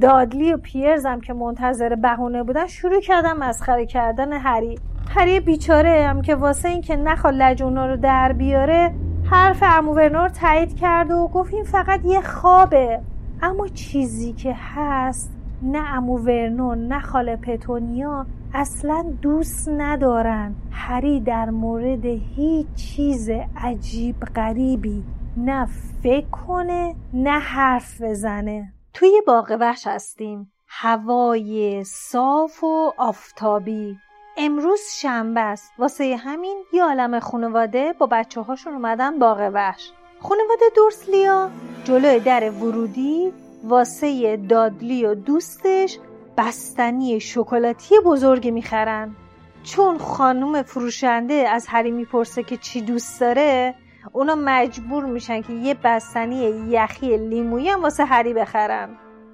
دادلی 0.02 0.54
و 0.54 0.58
پیرزم 0.58 1.20
که 1.20 1.34
منتظر 1.34 1.96
بهونه 1.96 2.44
بودن 2.44 2.68
شروع 2.68 3.00
کردن 3.00 3.38
مسخره 3.38 3.86
کردن 3.86 4.34
هری 4.34 4.80
هری 5.10 5.40
بیچاره 5.40 6.08
هم 6.08 6.22
که 6.22 6.36
واسه 6.36 6.70
این 6.70 6.82
که 6.82 6.96
نخواد 6.96 7.34
لجونا 7.34 7.86
رو 7.86 7.98
در 7.98 8.34
بیاره 8.34 8.94
حرف 9.30 9.64
امو 9.64 9.94
ورنور 9.94 10.30
تایید 10.30 10.76
کرد 10.76 11.12
و 11.12 11.28
گفت 11.28 11.54
این 11.54 11.64
فقط 11.64 12.06
یه 12.06 12.22
خوابه. 12.22 13.02
اما 13.42 13.68
چیزی 13.68 14.34
که 14.34 14.56
هست 14.58 15.38
نه 15.62 15.96
امو 15.96 16.18
ورنون 16.18 16.88
نه 16.88 17.00
خاله 17.00 17.36
پتونیا 17.36 18.26
اصلا 18.54 19.06
دوست 19.22 19.70
ندارن. 19.70 20.56
هری 20.72 21.20
در 21.20 21.50
مورد 21.50 22.06
هیچ 22.06 22.68
چیز 22.76 23.30
عجیب 23.58 24.16
غریبی 24.36 25.04
نه 25.38 25.68
فکر 26.04 26.30
کنه 26.30 26.96
نه 27.14 27.40
حرف 27.40 28.02
بزنه. 28.02 28.74
توی 28.94 29.22
باغ 29.28 29.58
وحش 29.60 29.88
هستیم. 29.88 30.52
هوای 30.68 31.84
صاف 31.84 32.64
و 32.64 32.94
آفتابی. 32.98 33.98
امروز 34.40 34.80
شنبه 35.02 35.42
است. 35.42 35.74
واسه 35.78 36.16
همین 36.16 36.58
یه 36.74 36.84
عالم 36.84 37.20
خانواده 37.20 37.94
با 37.94 38.06
بچه 38.06 38.42
هاشون 38.42 38.74
اومدن 38.74 39.20
باغ 39.20 39.52
وحش. 39.54 39.92
خانواده 40.20 40.66
دورسلیا 40.76 41.50
جلوی 41.84 42.20
در 42.20 42.50
ورودی 42.50 43.34
واسه 43.64 44.38
دادلی 44.38 45.06
و 45.06 45.16
دوستش 45.16 46.00
بستنی 46.38 47.20
شکلاتی 47.20 47.96
بزرگی 48.06 48.52
می‌خرن. 48.52 49.16
چون 49.64 49.98
خانم 49.98 50.62
فروشنده 50.62 51.34
از 51.34 51.68
هری 51.70 51.92
می‌پرسه 51.92 52.44
که 52.44 52.58
چی 52.58 52.82
دوست 52.82 53.22
داره 53.22 53.76
اونا 54.14 54.36
مجبور 54.36 55.06
میشن 55.06 55.42
که 55.42 55.54
یه 55.54 55.74
بستنی 55.84 56.36
یخی 56.70 57.18
لیمویی 57.18 57.70
هم 57.70 57.84
واسه 57.84 58.06
هری 58.06 58.34
بخرن. 58.34 58.90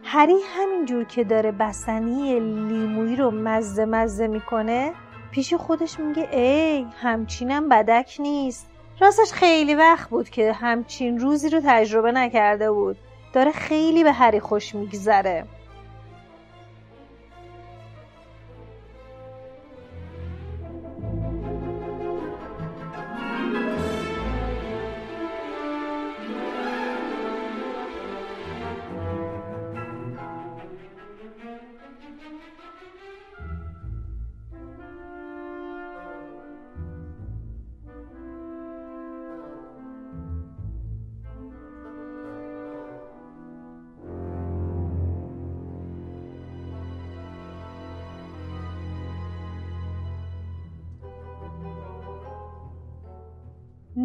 هری 0.06 0.36
همینجور 0.56 1.04
که 1.04 1.24
داره 1.24 1.52
بستنی 1.52 2.40
لیمویی 2.40 3.16
رو 3.16 3.32
مزه 3.32 3.86
مزه 3.86 4.28
می‌کنه 4.28 4.94
پیش 5.32 5.54
خودش 5.54 6.00
میگه 6.00 6.30
ای 6.32 6.86
همچینم 7.02 7.70
بدک 7.70 8.16
نیست. 8.20 8.70
راستش 9.00 9.32
خیلی 9.32 9.76
وقت 9.76 10.10
بود 10.10 10.30
که 10.30 10.54
همچین 10.54 11.20
روزی 11.20 11.50
رو 11.50 11.62
تجربه 11.66 12.12
نکرده 12.12 12.72
بود. 12.72 12.98
داره 13.34 13.52
خیلی 13.52 14.04
به 14.04 14.12
هری 14.12 14.40
خوش 14.40 14.76
میگذره. 14.76 15.46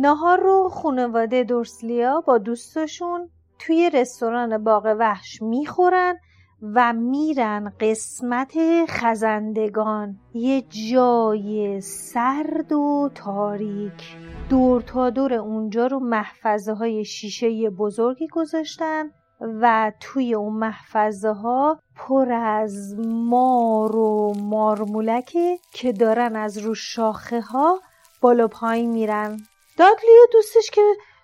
نهار 0.01 0.41
رو 0.41 0.69
خانواده 0.69 1.45
دورسلیا 1.45 2.21
با 2.21 2.39
دوستاشون 2.39 3.31
توی 3.59 3.91
رستوران 3.91 4.65
باغ 4.65 4.97
وحش 4.99 5.43
می‌خورن 5.43 6.17
و 6.63 6.93
میرن 6.93 7.73
قسمت 7.81 8.55
خزندگان. 8.89 10.19
یه 10.35 10.63
جای 10.91 11.81
سرد 11.81 12.73
و 12.73 13.11
تاریک. 13.15 14.17
دور 14.51 14.83
تا 14.83 15.11
دور 15.11 15.35
اونجا 15.35 15.87
رو 15.87 15.99
محفظه 15.99 16.73
های 16.73 17.05
شیشه 17.05 17.71
بزرگی 17.71 18.29
گذاشتن 18.29 19.11
و 19.41 19.93
توی 20.01 20.35
اون 20.35 20.55
محفظه 20.55 21.33
ها 21.33 21.81
پر 21.97 22.33
از 22.33 22.97
مار 23.09 23.97
و 23.97 24.33
مارمولکه 24.43 25.59
که 25.73 25.93
دارن 25.93 26.37
از 26.37 26.59
رو 26.59 26.75
شاخه 26.75 27.41
ها 27.41 27.81
بالا 28.21 28.49
پایین 28.49 28.91
میرن. 28.91 29.37
دادلی 29.79 30.19
و 30.25 30.27
دوستش 30.33 30.71
که 30.71 30.81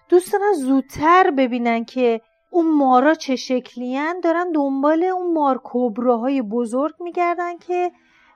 دوست 0.08 0.32
دارن 0.32 0.52
زودتر 0.52 1.30
ببینن 1.30 1.84
که 1.84 2.20
اون 2.50 2.70
مارا 2.70 3.14
چه 3.14 3.36
شکلیان 3.36 4.20
دارن 4.20 4.52
دنبال 4.52 5.04
اون 5.04 5.32
مار 5.32 5.60
کبراهای 5.64 6.42
بزرگ 6.42 6.94
میگردن 7.00 7.58
که 7.58 7.92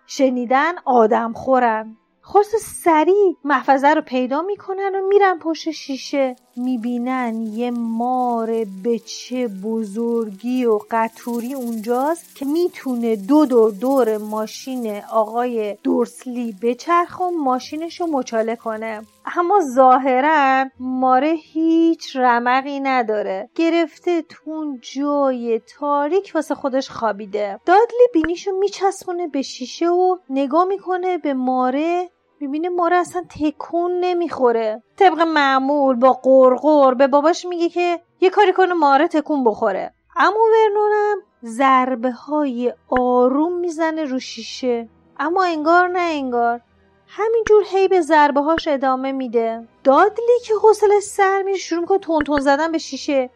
شنیدن 0.07 0.73
آدم 0.85 1.33
خورن. 1.33 1.97
خلاص 2.23 2.55
سریع 2.85 3.37
محفظه 3.45 3.89
رو 3.89 4.01
پیدا 4.03 4.43
می‌کنن 4.43 4.95
و 4.95 5.09
میرن 5.09 5.39
پشت 5.39 5.71
شیشه. 5.71 6.37
می‌بینن 6.57 7.47
یه 7.47 7.71
مار 7.71 8.65
به 8.85 8.99
چه 8.99 9.49
بزرگی 9.49 10.65
و 10.65 10.79
قطوری 10.91 11.55
اونجاست 11.55 12.37
که 12.37 12.45
می‌تونه 12.45 13.17
دو 13.17 13.47
دور 13.47 13.71
دور 13.71 14.19
ماشین 14.19 15.01
آقای 15.13 15.77
دورسلی 15.83 16.57
بچرخ 16.63 17.21
و 17.21 17.31
ماشینش 17.31 18.01
رو 18.01 18.07
مچاله 18.07 18.57
کنه. 18.57 19.03
اما 19.37 19.61
ظاهرا 19.61 20.67
ماره 20.81 21.29
هیچ 21.29 22.17
رمقی 22.17 22.81
نداره. 22.81 23.51
گرفته 23.55 24.23
تون 24.23 24.81
جای 24.95 25.61
تاریک 25.79 26.33
واسه 26.35 26.55
خودش 26.55 26.91
خوابیده. 26.91 27.61
دادلی 27.67 28.09
بینیشو 28.13 28.53
میچسبونه 28.53 29.29
به 29.29 29.43
شیشه 29.43 29.89
و 29.89 30.17
نگاه 30.31 30.65
می‌کنه 30.65 31.19
به 31.19 31.35
ماره. 31.35 32.11
می‌بینه 32.41 32.69
ماره 32.69 32.97
اصلا 32.97 33.23
تکون 33.41 34.01
نمی‌خوره. 34.01 34.83
طبق 34.97 35.21
معمول 35.21 35.97
با 35.97 36.13
قرقر 36.13 36.95
به 36.95 37.07
باباش 37.07 37.47
میگه 37.47 37.69
که 37.69 38.01
یه 38.21 38.31
کاری 38.31 38.53
کنه 38.53 38.75
ماره 38.75 39.09
تکون 39.09 39.45
بخوره. 39.45 39.93
اما 40.17 40.39
ورنونم 40.53 41.17
ضربه 41.45 42.11
های 42.11 42.75
آروم 42.89 43.59
می‌زنه 43.61 44.05
رو 44.05 44.19
شیشه. 44.19 44.89
اما 45.19 45.45
انگار 45.45 45.89
نه 45.89 46.01
انگار. 46.01 46.61
همینجور 47.09 47.63
هی 47.67 47.89
به 47.89 48.01
ضربه 48.01 48.41
هاش 48.41 48.69
ادامه 48.69 49.13
میده. 49.13 49.69
دادلی 49.85 50.41
که 50.45 50.55
حوصله 50.63 51.01
سر 51.01 51.43
میره 51.43 51.59
شروع 51.59 51.81
می‌کنه 51.81 51.99
تون 51.99 52.41
زدن 52.41 52.73
به 52.73 52.79
شیشه. 52.79 53.31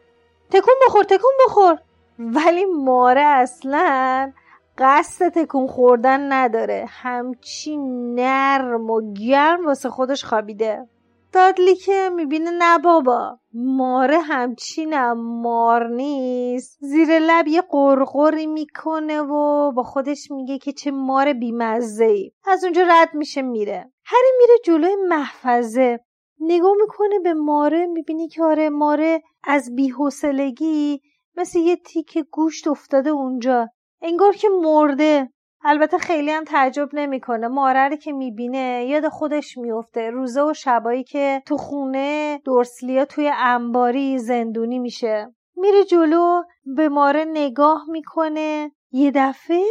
تکون 0.50 0.74
بخور 0.86 1.04
تکون 1.04 1.32
بخور. 1.46 1.78
ولی 2.18 2.64
ماره 2.64 3.20
اصلا 3.20 4.32
قصد 4.78 5.28
تکون 5.28 5.66
خوردن 5.66 6.32
نداره. 6.32 6.86
همچی 6.88 7.76
نرم 8.16 8.90
و 8.90 9.12
گرم 9.12 9.66
واسه 9.66 9.90
خودش 9.90 10.24
خوابیده. 10.24 10.86
دادلی 11.32 11.76
که 11.76 12.10
می‌بینه 12.14 12.50
نه 12.50 12.78
بابا. 12.78 13.38
ماره 13.54 14.18
همچینم 14.20 15.40
مار 15.42 15.88
نیست. 15.88 16.78
زیر 16.80 17.18
لب 17.18 17.48
یه 17.48 17.62
قرقری 17.70 18.46
می‌کنه 18.46 19.20
و 19.20 19.72
با 19.72 19.82
خودش 19.82 20.30
میگه 20.30 20.58
که 20.58 20.72
چه 20.72 20.90
مار 20.90 21.32
بیمزه 21.32 22.04
ای 22.04 22.32
از 22.44 22.64
اونجا 22.64 22.82
رد 22.88 23.14
میشه 23.14 23.42
میره. 23.42 23.92
هری 24.04 24.28
میره 24.38 24.54
جلوی 24.64 24.96
محفظه. 25.08 26.00
نگاه 26.40 26.72
می‌کنه 26.80 27.18
به 27.18 27.34
ماره 27.34 27.86
می‌بینی 27.86 28.28
که 28.28 28.44
آره 28.44 28.70
ماره 28.70 29.22
از 29.44 29.74
بیحسلگی 29.74 31.00
مثل 31.36 31.58
یه 31.58 31.76
تیک 31.76 32.18
گوشت 32.30 32.68
افتاده 32.68 33.10
اونجا. 33.10 33.68
انگار 34.02 34.32
که 34.32 34.48
مرده. 34.62 35.31
البته 35.64 35.98
خیلی 35.98 36.30
هم 36.30 36.44
تعجب 36.44 36.88
نمی‌کنه. 36.92 37.48
ماره 37.48 37.96
که 37.96 38.12
می‌بینه 38.12 38.86
یاد 38.88 39.08
خودش 39.08 39.58
میفته 39.58 40.10
روزه 40.10 40.42
و 40.42 40.54
شبایی 40.54 41.04
که 41.04 41.42
تو 41.46 41.56
خونه 41.56 42.40
دورسلیا 42.44 43.04
توی 43.04 43.30
انباری 43.36 44.18
زندونی 44.18 44.78
میشه. 44.78 45.34
میره 45.56 45.84
جلو 45.84 46.42
به 46.76 46.88
ماره 46.88 47.24
نگاه 47.32 47.84
می‌کنه. 47.88 48.72
یه 48.92 49.10
دفعه 49.14 49.64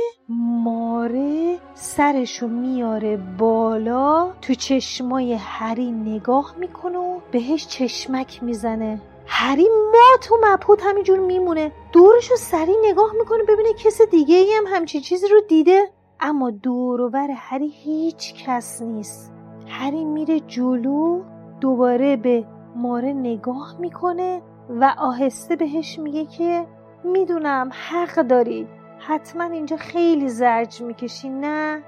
ماره 0.63 1.58
سرشو 1.73 2.47
میاره 2.47 3.17
بالا 3.39 4.32
تو 4.41 4.54
چشمای 4.54 5.34
هری 5.34 5.91
نگاه 5.91 6.56
می‌کنه 6.58 6.97
و 6.97 7.19
بهش 7.32 7.67
چشمک 7.67 8.43
می‌زنه. 8.43 9.01
هری 9.33 9.67
مات 9.93 10.31
و 10.31 10.37
مبهوت 10.43 10.83
همینجور 10.83 11.19
میمونه. 11.19 11.71
دورش 11.91 12.31
رو 12.31 12.37
سریع 12.37 12.75
نگاه 12.85 13.13
می‌کنه 13.19 13.43
ببینه 13.43 13.73
کس 13.73 14.01
دیگه 14.01 14.35
ای 14.35 14.53
هم 14.53 14.63
همچی 14.67 15.01
چیزی 15.01 15.27
رو 15.27 15.41
دیده. 15.41 15.91
اما 16.19 16.51
دوروبر 16.51 17.27
هری 17.35 17.67
هیچ 17.67 18.45
کس 18.45 18.81
نیست. 18.81 19.33
هری 19.67 20.05
میره 20.05 20.39
جلو 20.39 21.21
دوباره 21.61 22.15
به 22.15 22.45
ماره 22.75 23.13
نگاه 23.13 23.75
می‌کنه 23.79 24.41
و 24.69 24.95
آهسته 24.97 25.55
بهش 25.55 25.99
میگه 25.99 26.25
که 26.25 26.65
می‌دونم 27.03 27.69
حق 27.89 28.15
داری. 28.15 28.67
حتما 28.99 29.43
اینجا 29.43 29.77
خیلی 29.77 30.29
زرج 30.29 30.81
می‌کشی 30.81 31.29
نه؟ 31.29 31.83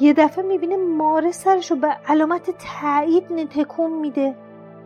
یه 0.00 0.12
دفعه 0.12 0.44
می‌بینه 0.44 0.76
ماره 0.76 1.32
سرشو 1.32 1.76
به 1.76 1.88
علامت 2.08 2.50
تایید 2.80 3.48
تکون 3.48 3.90
میده. 3.90 4.36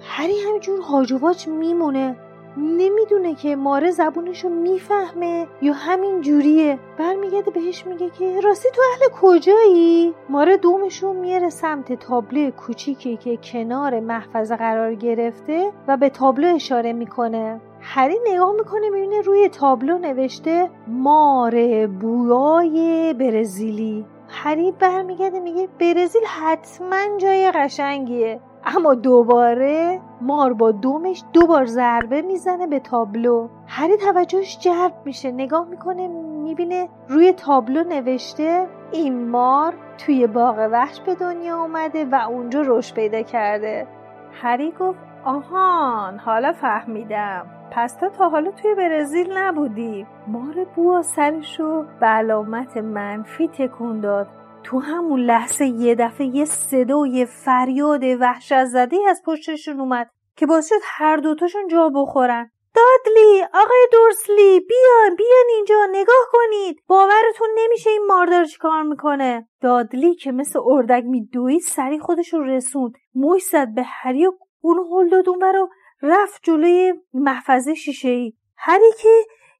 هری 0.06 0.40
همینجور 0.40 0.80
هاج 0.80 1.48
میمونه. 1.48 2.16
نمی‌دونه 2.56 3.34
که 3.34 3.56
ماره 3.56 3.90
زبونشو 3.90 4.48
می‌فهمه 4.48 5.46
یا 5.62 5.72
همین 5.72 6.20
جوریه. 6.20 6.78
برمیگرده 6.98 7.50
بهش 7.50 7.86
میگه 7.86 8.10
که 8.10 8.40
راستی 8.40 8.68
تو 8.70 8.82
اهل 8.92 9.10
کجایی؟ 9.20 10.14
ماره 10.28 10.56
دومشو 10.56 11.12
میاره 11.12 11.50
سمت 11.50 11.92
تابلو 11.92 12.50
کوچیکی 12.50 13.16
که 13.16 13.36
کنار 13.36 14.00
محفظه 14.00 14.56
قرار 14.56 14.94
گرفته 14.94 15.72
و 15.88 15.96
به 15.96 16.08
تابلو 16.08 16.54
اشاره 16.54 16.92
می‌کنه. 16.92 17.60
هری 17.80 18.16
نگاه 18.26 18.52
می‌کنه 18.52 18.90
می‌بینه 18.90 19.20
روی 19.20 19.48
تابلو 19.48 19.98
نوشته 19.98 20.70
ماره 20.86 21.86
بویای 21.86 23.14
برزیلی. 23.14 24.04
هری 24.28 24.72
برمیگرده 24.72 25.40
میگه 25.40 25.68
برزیل 25.80 26.24
حتما 26.24 27.18
جای 27.18 27.50
قشنگیه. 27.50 28.40
اما 28.66 28.94
دوباره 28.94 30.00
مار 30.20 30.52
با 30.52 30.72
دومش 30.72 31.24
دو 31.32 31.46
بار 31.46 31.64
ضربه 31.64 32.22
می‌زنه 32.22 32.66
به 32.66 32.80
تابلو. 32.80 33.48
هری 33.66 33.96
توجهش 33.96 34.58
جلب 34.58 34.92
میشه 35.04 35.30
نگاه 35.30 35.68
می‌کنه 35.68 36.08
می‌بینه 36.08 36.88
روی 37.08 37.32
تابلو 37.32 37.84
نوشته 37.84 38.66
این 38.92 39.28
مار 39.28 39.74
توی 39.98 40.26
باغ 40.26 40.68
وحش 40.72 41.00
به 41.00 41.14
دنیا 41.14 41.62
اومده 41.62 42.04
و 42.04 42.14
اونجا 42.28 42.62
رشد 42.66 42.94
پیدا 42.94 43.22
کرده. 43.22 43.86
هری 44.32 44.72
گفت 44.80 44.98
آهان 45.24 46.18
حالا 46.18 46.52
فهمیدم. 46.52 47.46
پس 47.70 47.96
تو 47.96 48.08
تا 48.08 48.28
حالا 48.28 48.50
توی 48.50 48.74
برزیل 48.74 49.38
نبودی. 49.38 50.06
مار 50.26 50.66
بوا 50.76 51.02
سرشو 51.02 51.84
به 52.00 52.06
علامت 52.06 52.76
منفی 52.76 53.48
تکون 53.48 54.00
داد. 54.00 54.26
تو 54.64 54.78
همون 54.78 55.20
لحظه 55.20 55.66
یه 55.66 55.94
دفعه 55.94 56.26
یه 56.26 56.44
صدا 56.44 56.98
و 56.98 57.06
یه 57.06 57.24
فریاد 57.24 58.04
وحشت 58.20 58.64
زده 58.64 58.96
از 59.08 59.22
پشتشون 59.26 59.80
اومد 59.80 60.10
که 60.36 60.46
باعث 60.46 60.68
شد 60.68 60.80
هر 60.82 61.16
دوتاشون 61.16 61.68
جا 61.68 61.88
بخورن. 61.94 62.50
دادلی 62.74 63.42
آقای 63.42 63.88
دورسلی 63.92 64.60
بیان 64.60 65.16
بیان 65.16 65.44
اینجا 65.56 65.86
نگاه 65.90 66.26
کنید. 66.32 66.82
باورتون 66.86 67.48
نمیشه 67.58 67.90
این 67.90 68.06
ماردار 68.06 68.46
کار 68.60 68.82
می‌کنه. 68.82 69.48
دادلی 69.60 70.14
که 70.14 70.32
مثل 70.32 70.60
اردک 70.64 71.04
میدوید 71.06 71.60
سری 71.60 71.98
خودش 71.98 72.34
رو 72.34 72.44
رسوند. 72.44 72.92
موش 73.14 73.42
زد 73.42 73.74
به 73.74 73.82
هری 73.82 74.26
و 74.26 74.32
اون 74.60 74.86
هل 74.92 75.08
داد 75.08 75.28
اون 75.28 75.40
رو 75.40 75.68
رفت 76.02 76.40
جلوی 76.42 76.94
محفظه 77.14 77.74
شیشه 77.74 78.08
ای 78.08 78.32
هری 78.56 78.92
که 79.02 79.08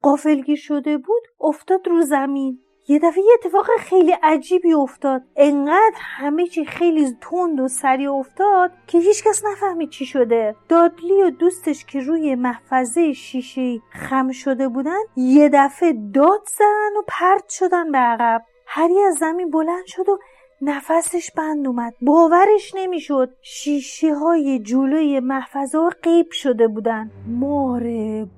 قافلگیر 0.01 0.57
شده 0.57 0.97
بود 0.97 1.23
افتاد 1.39 1.87
رو 1.87 2.01
زمین. 2.01 2.64
یه 2.87 2.99
دفعه 2.99 3.23
یه 3.23 3.33
اتفاق 3.33 3.65
خیلی 3.79 4.11
عجیبی 4.23 4.73
افتاد. 4.73 5.21
انقدر 5.35 5.95
همه 5.95 6.47
چی 6.47 6.65
خیلی 6.65 7.17
تند 7.21 7.59
و 7.59 7.67
سریع 7.67 8.13
افتاد 8.13 8.71
که 8.87 8.97
هیچکس 8.97 9.45
نفهمید 9.45 9.89
چی 9.89 10.05
شده. 10.05 10.55
دادلی 10.69 11.23
و 11.23 11.29
دوستش 11.29 11.85
که 11.85 11.99
روی 11.99 12.35
محفظه 12.35 13.13
شیشه 13.13 13.79
خم 13.89 14.31
شده 14.31 14.67
بودن 14.67 14.99
یه 15.15 15.49
دفعه 15.53 15.93
داد 16.13 16.41
زدن 16.57 16.99
و 16.99 17.01
پرت 17.07 17.49
شدن 17.49 17.91
به 17.91 17.97
عقب. 17.97 18.43
هری 18.67 19.01
از 19.01 19.15
زمین 19.15 19.51
بلند 19.51 19.85
شد 19.85 20.09
و 20.09 20.19
نفسش 20.61 21.31
بند 21.31 21.67
اومد. 21.67 21.93
باورش 22.01 22.75
نمی‌شد 22.75 23.29
شیشه 23.41 24.15
های 24.15 24.59
جلوی 24.59 25.19
محفظه 25.19 25.77
ها 25.77 25.91
قیب 26.03 26.31
شده 26.31 26.67
بودن. 26.67 27.11
مار 27.27 27.83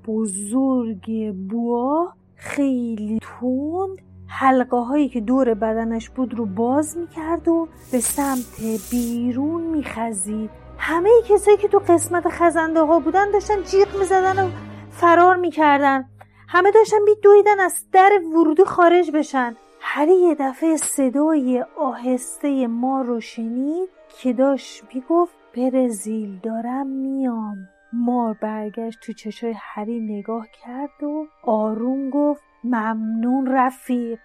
بزرگ 0.06 1.34
بوا 1.50 2.12
خیلی 2.36 3.18
تند 3.22 4.07
حلقه 4.28 4.76
هایی 4.76 5.08
که 5.08 5.20
دور 5.20 5.54
بدنش 5.54 6.10
بود 6.10 6.34
رو 6.34 6.46
باز 6.46 6.96
می‌کرد 6.98 7.48
و 7.48 7.68
به 7.92 8.00
سمت 8.00 8.60
بیرون 8.90 9.62
میخزید. 9.62 10.50
همه 10.78 11.10
کسایی 11.28 11.56
که 11.56 11.68
تو 11.68 11.78
قسمت 11.78 12.28
خزنده 12.28 12.80
ها 12.80 12.98
بودن 12.98 13.30
داشتن 13.30 13.62
جیغ 13.62 13.98
می‌زدن 13.98 14.44
و 14.44 14.50
فرار 14.90 15.36
می‌کردن. 15.36 16.08
همه 16.48 16.70
داشتن 16.70 16.96
دویدن 17.22 17.60
از 17.60 17.84
در 17.92 18.20
ورودی 18.34 18.64
خارج 18.64 19.10
بشن. 19.10 19.56
هری 19.80 20.14
یه 20.14 20.34
دفعه 20.34 20.76
صدای 20.76 21.64
آهسته 21.78 22.66
ما 22.66 23.02
رو 23.02 23.20
شنید 23.20 23.88
که 24.18 24.32
داشت 24.32 24.82
می‌گفت 24.94 25.34
برزیل 25.56 26.38
دارم 26.42 26.86
میام. 26.86 27.56
مار 27.92 28.36
برگشت 28.42 28.98
تو 29.00 29.12
چشای 29.12 29.54
هری 29.56 30.00
نگاه 30.00 30.46
کرد 30.64 31.02
و 31.02 31.26
آروم 31.42 32.10
گفت 32.10 32.42
ممنون 32.64 33.46
رفیق. 33.46 34.18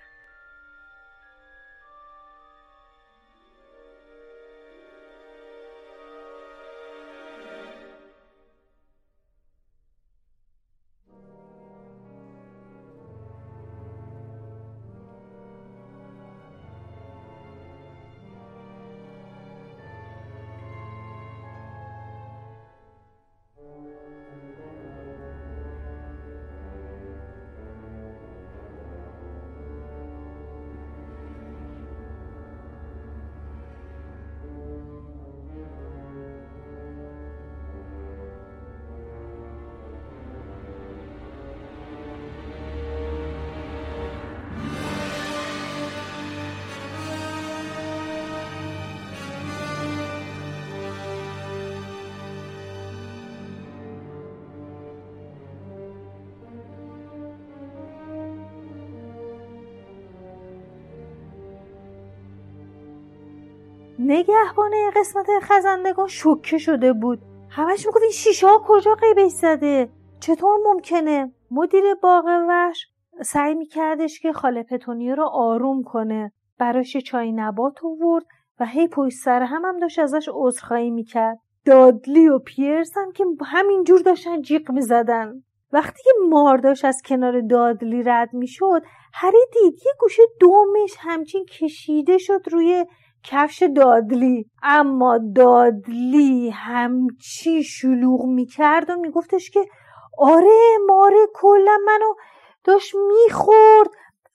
نگهبان 64.06 64.72
قسمت 64.96 65.26
خزندگان 65.42 66.08
شوکه 66.08 66.58
شده 66.58 66.94
بود. 66.94 67.20
همش 67.50 67.86
می‌گفت 67.86 68.02
این 68.02 68.12
شیشه 68.12 68.48
ها 68.48 68.64
کجا 68.68 68.96
قیبش 68.96 69.32
زده؟ 69.32 69.90
چطور 70.20 70.60
ممکنه؟ 70.66 71.32
مدیر 71.52 71.84
باغ 72.04 72.26
وحش 72.50 72.88
سعی 73.22 73.54
میکردش 73.54 74.20
که 74.20 74.34
خاله 74.34 74.64
پتونیا 74.64 75.14
رو 75.14 75.24
آروم 75.24 75.84
کنه. 75.84 76.32
براش 76.60 76.98
چای 76.98 77.32
نبات 77.32 77.86
آورد 77.86 78.26
و 78.60 78.66
هی 78.66 78.88
پشت 78.88 79.18
سر 79.18 79.44
هم 79.44 79.66
هم 79.66 79.80
داشت 79.80 80.00
ازش 80.00 80.30
عذرخواهی 80.34 80.92
می‌کرد. 80.92 81.40
دادلی 81.66 82.28
و 82.28 82.40
پیرس 82.40 82.98
هم 82.98 83.12
که 83.12 83.26
همینجور 83.46 84.00
داشتن 84.00 84.42
جیغ 84.42 84.72
می‌زدن. 84.72 85.44
وقتی 85.72 86.04
که 86.04 86.12
مار 86.30 86.58
داشت 86.58 86.86
از 86.86 87.02
کنار 87.06 87.42
دادلی 87.42 88.04
رد 88.04 88.34
می‌شد 88.34 88.84
هری 89.14 89.46
دید 89.54 89.74
یه 89.86 89.92
گوشه 90.00 90.24
دومش 90.40 90.96
همچین 91.00 91.46
کشیده 91.46 92.18
شد 92.18 92.42
روی 92.52 92.86
کفش 93.24 93.64
دادلی. 93.76 94.46
اما 94.64 95.20
دادلی 95.36 96.50
همچی 96.50 97.64
شلوغ 97.64 98.26
می‌کرد 98.26 98.90
و 98.90 98.96
میگفتش 98.96 99.50
که 99.50 99.66
آره 100.18 100.78
ماره 100.88 101.28
کلا 101.34 101.78
منو 101.86 102.14
داشت 102.64 102.96
می‌خورد. 102.96 103.90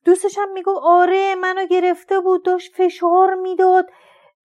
دوستش 0.05 0.38
هم 0.38 0.53
می‌گفت 0.53 0.81
آره 0.83 1.35
منو 1.35 1.66
گرفته 1.66 2.20
بود 2.20 2.44
داشت 2.44 2.72
فشار 2.74 3.35
می‌داد. 3.35 3.87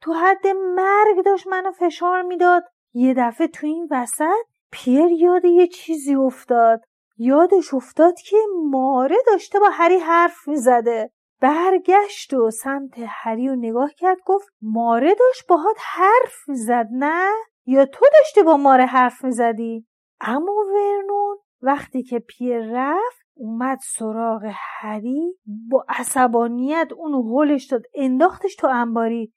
تو 0.01 0.13
حد 0.13 0.47
مرگ 0.47 1.25
داشت 1.25 1.47
منو 1.47 1.71
فشار 1.71 2.21
می‌داد. 2.21 2.63
یه 2.93 3.13
دفعه 3.17 3.47
تو 3.47 3.67
این 3.67 3.87
وسط 3.91 4.45
پیر 4.71 5.11
یاد 5.11 5.45
یه 5.45 5.67
چیزی 5.67 6.15
افتاد. 6.15 6.81
یادش 7.17 7.73
افتاد 7.73 8.13
که 8.19 8.37
ماره 8.69 9.17
داشته 9.27 9.59
با 9.59 9.69
هری 9.71 9.97
حرف 9.97 10.47
می‌زده. 10.47 11.11
برگشت 11.43 12.33
و 12.33 12.51
سمت 12.51 12.93
هری 13.07 13.49
و 13.49 13.55
نگاه 13.55 13.89
کرد 13.97 14.17
گفت 14.25 14.47
ماره 14.61 15.15
داشت 15.19 15.47
باهات 15.47 15.75
حرف 15.95 16.49
می‌زد 16.49 16.87
نه؟ 16.91 17.31
یا 17.65 17.85
تو 17.85 18.05
داشتی 18.13 18.43
با 18.43 18.57
ماره 18.57 18.85
حرف 18.85 19.23
می‌زدی؟ 19.23 19.85
اما 20.21 20.53
ورنون 20.73 21.37
وقتی 21.61 22.03
که 22.03 22.19
پیر 22.19 22.59
رفت 22.71 23.23
اومد 23.33 23.77
سراغ 23.81 24.51
هری 24.53 25.37
با 25.69 25.85
عصبانیت 25.89 26.91
اونو 26.97 27.39
هلش 27.39 27.65
داد 27.65 27.81
انداختش 27.93 28.55
تو 28.55 28.67
انباری. 28.67 29.33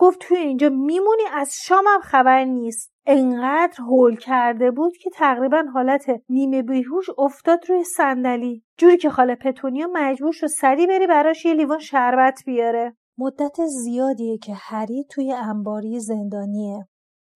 گفت 0.00 0.18
توی 0.20 0.36
اینجا 0.36 0.68
میمونی 0.68 1.22
از 1.32 1.52
شامم 1.62 2.00
خبر 2.02 2.44
نیست. 2.44 2.92
انقدر 3.06 3.76
هول 3.78 4.16
کرده 4.16 4.70
بود 4.70 4.96
که 4.96 5.10
تقریبا 5.10 5.64
حالت 5.74 6.04
نیمه 6.28 6.62
بیهوش 6.62 7.06
افتاد 7.18 7.60
روی 7.68 7.84
صندلی. 7.84 8.64
جوری 8.76 8.96
که 8.96 9.10
خاله 9.10 9.34
پتونیا 9.34 9.88
مجبور 9.92 10.32
شد 10.32 10.46
سری 10.46 10.86
بری 10.86 11.06
براش 11.06 11.44
یه 11.44 11.54
لیوان 11.54 11.78
شربت 11.78 12.42
بیاره. 12.46 12.96
مدت 13.18 13.66
زیادیه 13.66 14.38
که 14.38 14.52
هری 14.56 15.04
توی 15.10 15.32
انباری 15.32 16.00
زندانیه. 16.00 16.88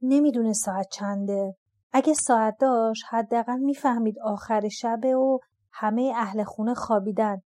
نمی‌دونه 0.02 0.52
ساعت 0.52 0.86
چنده. 0.92 1.54
اگه 1.92 2.14
ساعت 2.14 2.54
داشت 2.60 3.04
حداقل 3.10 3.58
می‌فهمید 3.58 4.18
آخر 4.24 4.68
شبه 4.68 5.16
و 5.16 5.38
همه 5.72 6.12
اهل 6.16 6.44
خونه 6.44 6.74
خوابیدن. 6.74 7.42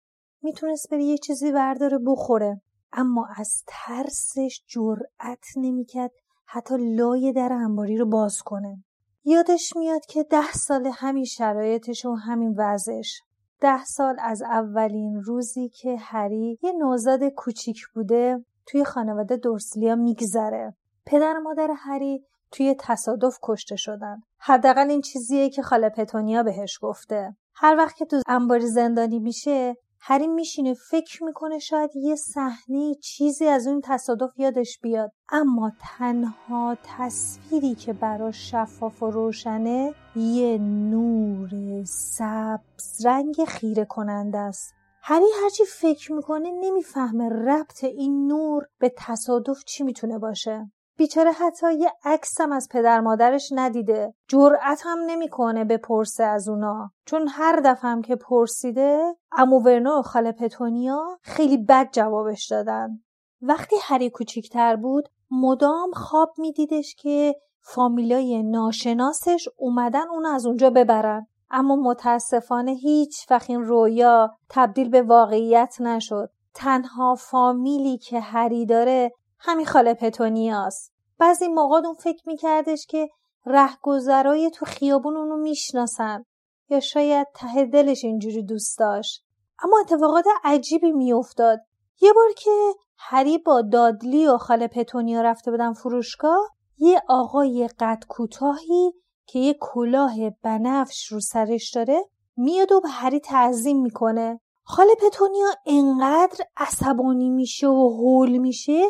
می‌تونست 0.42 0.90
بری 0.90 1.04
یه 1.04 1.18
چیزی 1.18 1.52
برداره 1.52 1.98
بخوره. 2.06 2.60
اما 2.94 3.28
از 3.36 3.62
ترسش 3.66 4.62
جرأت 4.66 5.44
نمی‌کرد 5.56 6.12
حتی 6.46 6.74
لای 6.96 7.32
در 7.32 7.52
انباری 7.52 7.96
رو 7.96 8.06
باز 8.06 8.42
کنه. 8.42 8.84
یادش 9.24 9.76
میاد 9.76 10.06
که 10.06 10.22
ده 10.22 10.52
سال 10.52 10.90
همین 10.94 11.24
شرایطش 11.24 12.04
و 12.04 12.14
همین 12.14 12.54
وضعش. 12.58 13.22
ده 13.60 13.84
سال 13.84 14.16
از 14.20 14.42
اولین 14.42 15.22
روزی 15.22 15.68
که 15.68 15.96
هری 15.96 16.58
یه 16.62 16.72
نوزاد 16.72 17.24
کوچیک 17.24 17.86
بوده 17.94 18.44
توی 18.66 18.84
خانواده 18.84 19.36
دورسلیا 19.36 19.94
میگذره. 19.94 20.74
پدر 21.06 21.38
مادر 21.38 21.70
هری 21.76 22.24
توی 22.50 22.76
تصادف 22.78 23.38
کشته 23.42 23.76
شدن. 23.76 24.22
حداقل 24.38 24.90
این 24.90 25.00
چیزیه 25.00 25.50
که 25.50 25.62
خاله 25.62 25.88
پتونیا 25.88 26.42
بهش 26.42 26.78
گفته. 26.82 27.36
هر 27.54 27.76
وقت 27.76 27.96
که 27.96 28.04
تو 28.04 28.22
انباری 28.26 28.66
زندانی 28.66 29.18
میشه 29.18 29.76
هری 30.06 30.26
میشینه 30.26 30.74
فکر 30.74 31.24
می‌کنه 31.24 31.58
شاید 31.58 31.96
یه 31.96 32.16
صحنه 32.16 32.94
چیزی 32.94 33.46
از 33.46 33.66
اون 33.66 33.80
تصادف 33.84 34.30
یادش 34.38 34.78
بیاد. 34.82 35.12
اما 35.28 35.72
تنها 35.80 36.76
تصویری 36.82 37.74
که 37.74 37.92
براش 37.92 38.50
شفاف 38.50 39.02
و 39.02 39.10
روشنه 39.10 39.94
یه 40.16 40.58
نور 40.58 41.50
سبز 41.84 43.06
رنگ 43.06 43.44
خیره 43.48 43.84
کننده 43.84 44.38
است. 44.38 44.74
هری 45.02 45.26
هرچی 45.42 45.64
فکر 45.64 46.12
می‌کنه 46.12 46.50
نمی‌فهمه 46.50 47.28
ربط 47.28 47.84
این 47.84 48.26
نور 48.26 48.66
به 48.78 48.92
تصادف 48.96 49.64
چی 49.64 49.84
می‌تونه 49.84 50.18
باشه. 50.18 50.70
بیچاره 50.96 51.32
حتی 51.32 51.74
یه 51.74 51.92
عکسم 52.04 52.52
از 52.52 52.68
پدر 52.70 53.00
مادرش 53.00 53.48
ندیده. 53.52 54.14
جرأت 54.28 54.82
هم 54.84 54.98
نمی‌کنه 55.06 55.64
بپرسه 55.64 56.24
از 56.24 56.48
اونا. 56.48 56.90
چون 57.06 57.28
هر 57.28 57.60
دفعه 57.64 58.02
که 58.02 58.16
پرسیده 58.16 59.16
امو 59.32 59.60
ورنو 59.60 59.98
و 59.98 60.02
خاله 60.02 60.32
پتونیا 60.32 61.18
خیلی 61.22 61.56
بد 61.56 61.88
جوابش 61.92 62.46
دادن. 62.46 63.00
وقتی 63.42 63.76
هری 63.82 64.10
کوچیکتر 64.10 64.76
بود 64.76 65.08
مدام 65.30 65.90
خواب 65.92 66.34
میدیدش 66.38 66.94
که 66.94 67.34
فامیلای 67.60 68.42
ناشناسش 68.42 69.48
اومدن 69.56 70.08
اونو 70.08 70.28
از 70.28 70.46
اونجا 70.46 70.70
ببرن. 70.70 71.26
اما 71.50 71.76
متاسفانه 71.76 72.72
هیچ 72.72 73.30
وقت 73.30 73.50
این 73.50 73.62
رویا 73.62 74.30
تبدیل 74.48 74.88
به 74.88 75.02
واقعیت 75.02 75.76
نشد. 75.80 76.30
تنها 76.54 77.14
فامیلی 77.14 77.98
که 77.98 78.20
هری 78.20 78.66
داره 78.66 79.12
همین 79.46 79.66
خاله 79.66 79.94
پتونیاست 79.94 80.92
بعضی 81.18 81.48
موقع 81.48 81.76
اون 81.76 81.94
فکر 81.94 82.22
میکردش 82.26 82.86
که 82.86 83.08
رهگذرای 83.46 84.50
تو 84.50 84.64
خیابون 84.64 85.16
اونو 85.16 85.36
می‌شناسن 85.36 86.24
یا 86.68 86.80
شاید 86.80 87.26
ته 87.34 87.64
دلش 87.64 88.04
اینجوری 88.04 88.42
دوست 88.42 88.78
داشت. 88.78 89.24
اما 89.62 89.78
اتفاقات 89.80 90.24
عجیبی 90.44 90.92
میافتاد. 90.92 91.60
یه 92.00 92.12
بار 92.12 92.32
که 92.36 92.50
هری 92.98 93.38
با 93.38 93.62
دادلی 93.62 94.26
و 94.26 94.38
خاله 94.38 94.68
پتونیا 94.68 95.22
رفته 95.22 95.50
بودن 95.50 95.72
فروشگاه 95.72 96.50
یه 96.78 97.02
آقای 97.08 97.68
قد 97.78 98.04
کوتاهی 98.08 98.92
که 99.26 99.38
یه 99.38 99.56
کلاه 99.60 100.14
بنفش 100.42 101.06
رو 101.06 101.20
سرش 101.20 101.70
داره 101.70 102.04
میاد 102.36 102.72
و 102.72 102.80
به 102.80 102.88
هری 102.88 103.20
تعظیم 103.20 103.82
می‌کنه. 103.82 104.40
خاله 104.62 104.94
پتونیا 104.94 105.46
انقدر 105.66 106.44
عصبانی 106.56 107.30
میشه 107.30 107.68
و 107.68 107.88
هول 107.88 108.38
میشه 108.38 108.82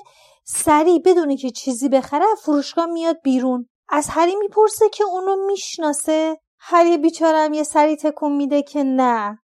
سریع 0.46 1.02
بدونه 1.04 1.36
که 1.36 1.50
چیزی 1.50 1.88
بخره 1.88 2.26
فروشگاه 2.42 2.86
میاد 2.86 3.20
بیرون. 3.22 3.68
از 3.88 4.06
هری 4.10 4.36
می‌پرسه 4.36 4.88
که 4.88 5.04
اونو 5.04 5.46
می‌شناسه. 5.46 6.40
هری 6.58 6.98
بیچارم 6.98 7.52
یه 7.52 7.62
سری 7.62 7.96
تکون 7.96 8.32
میده 8.32 8.62
که 8.62 8.82
نه. 8.82 9.38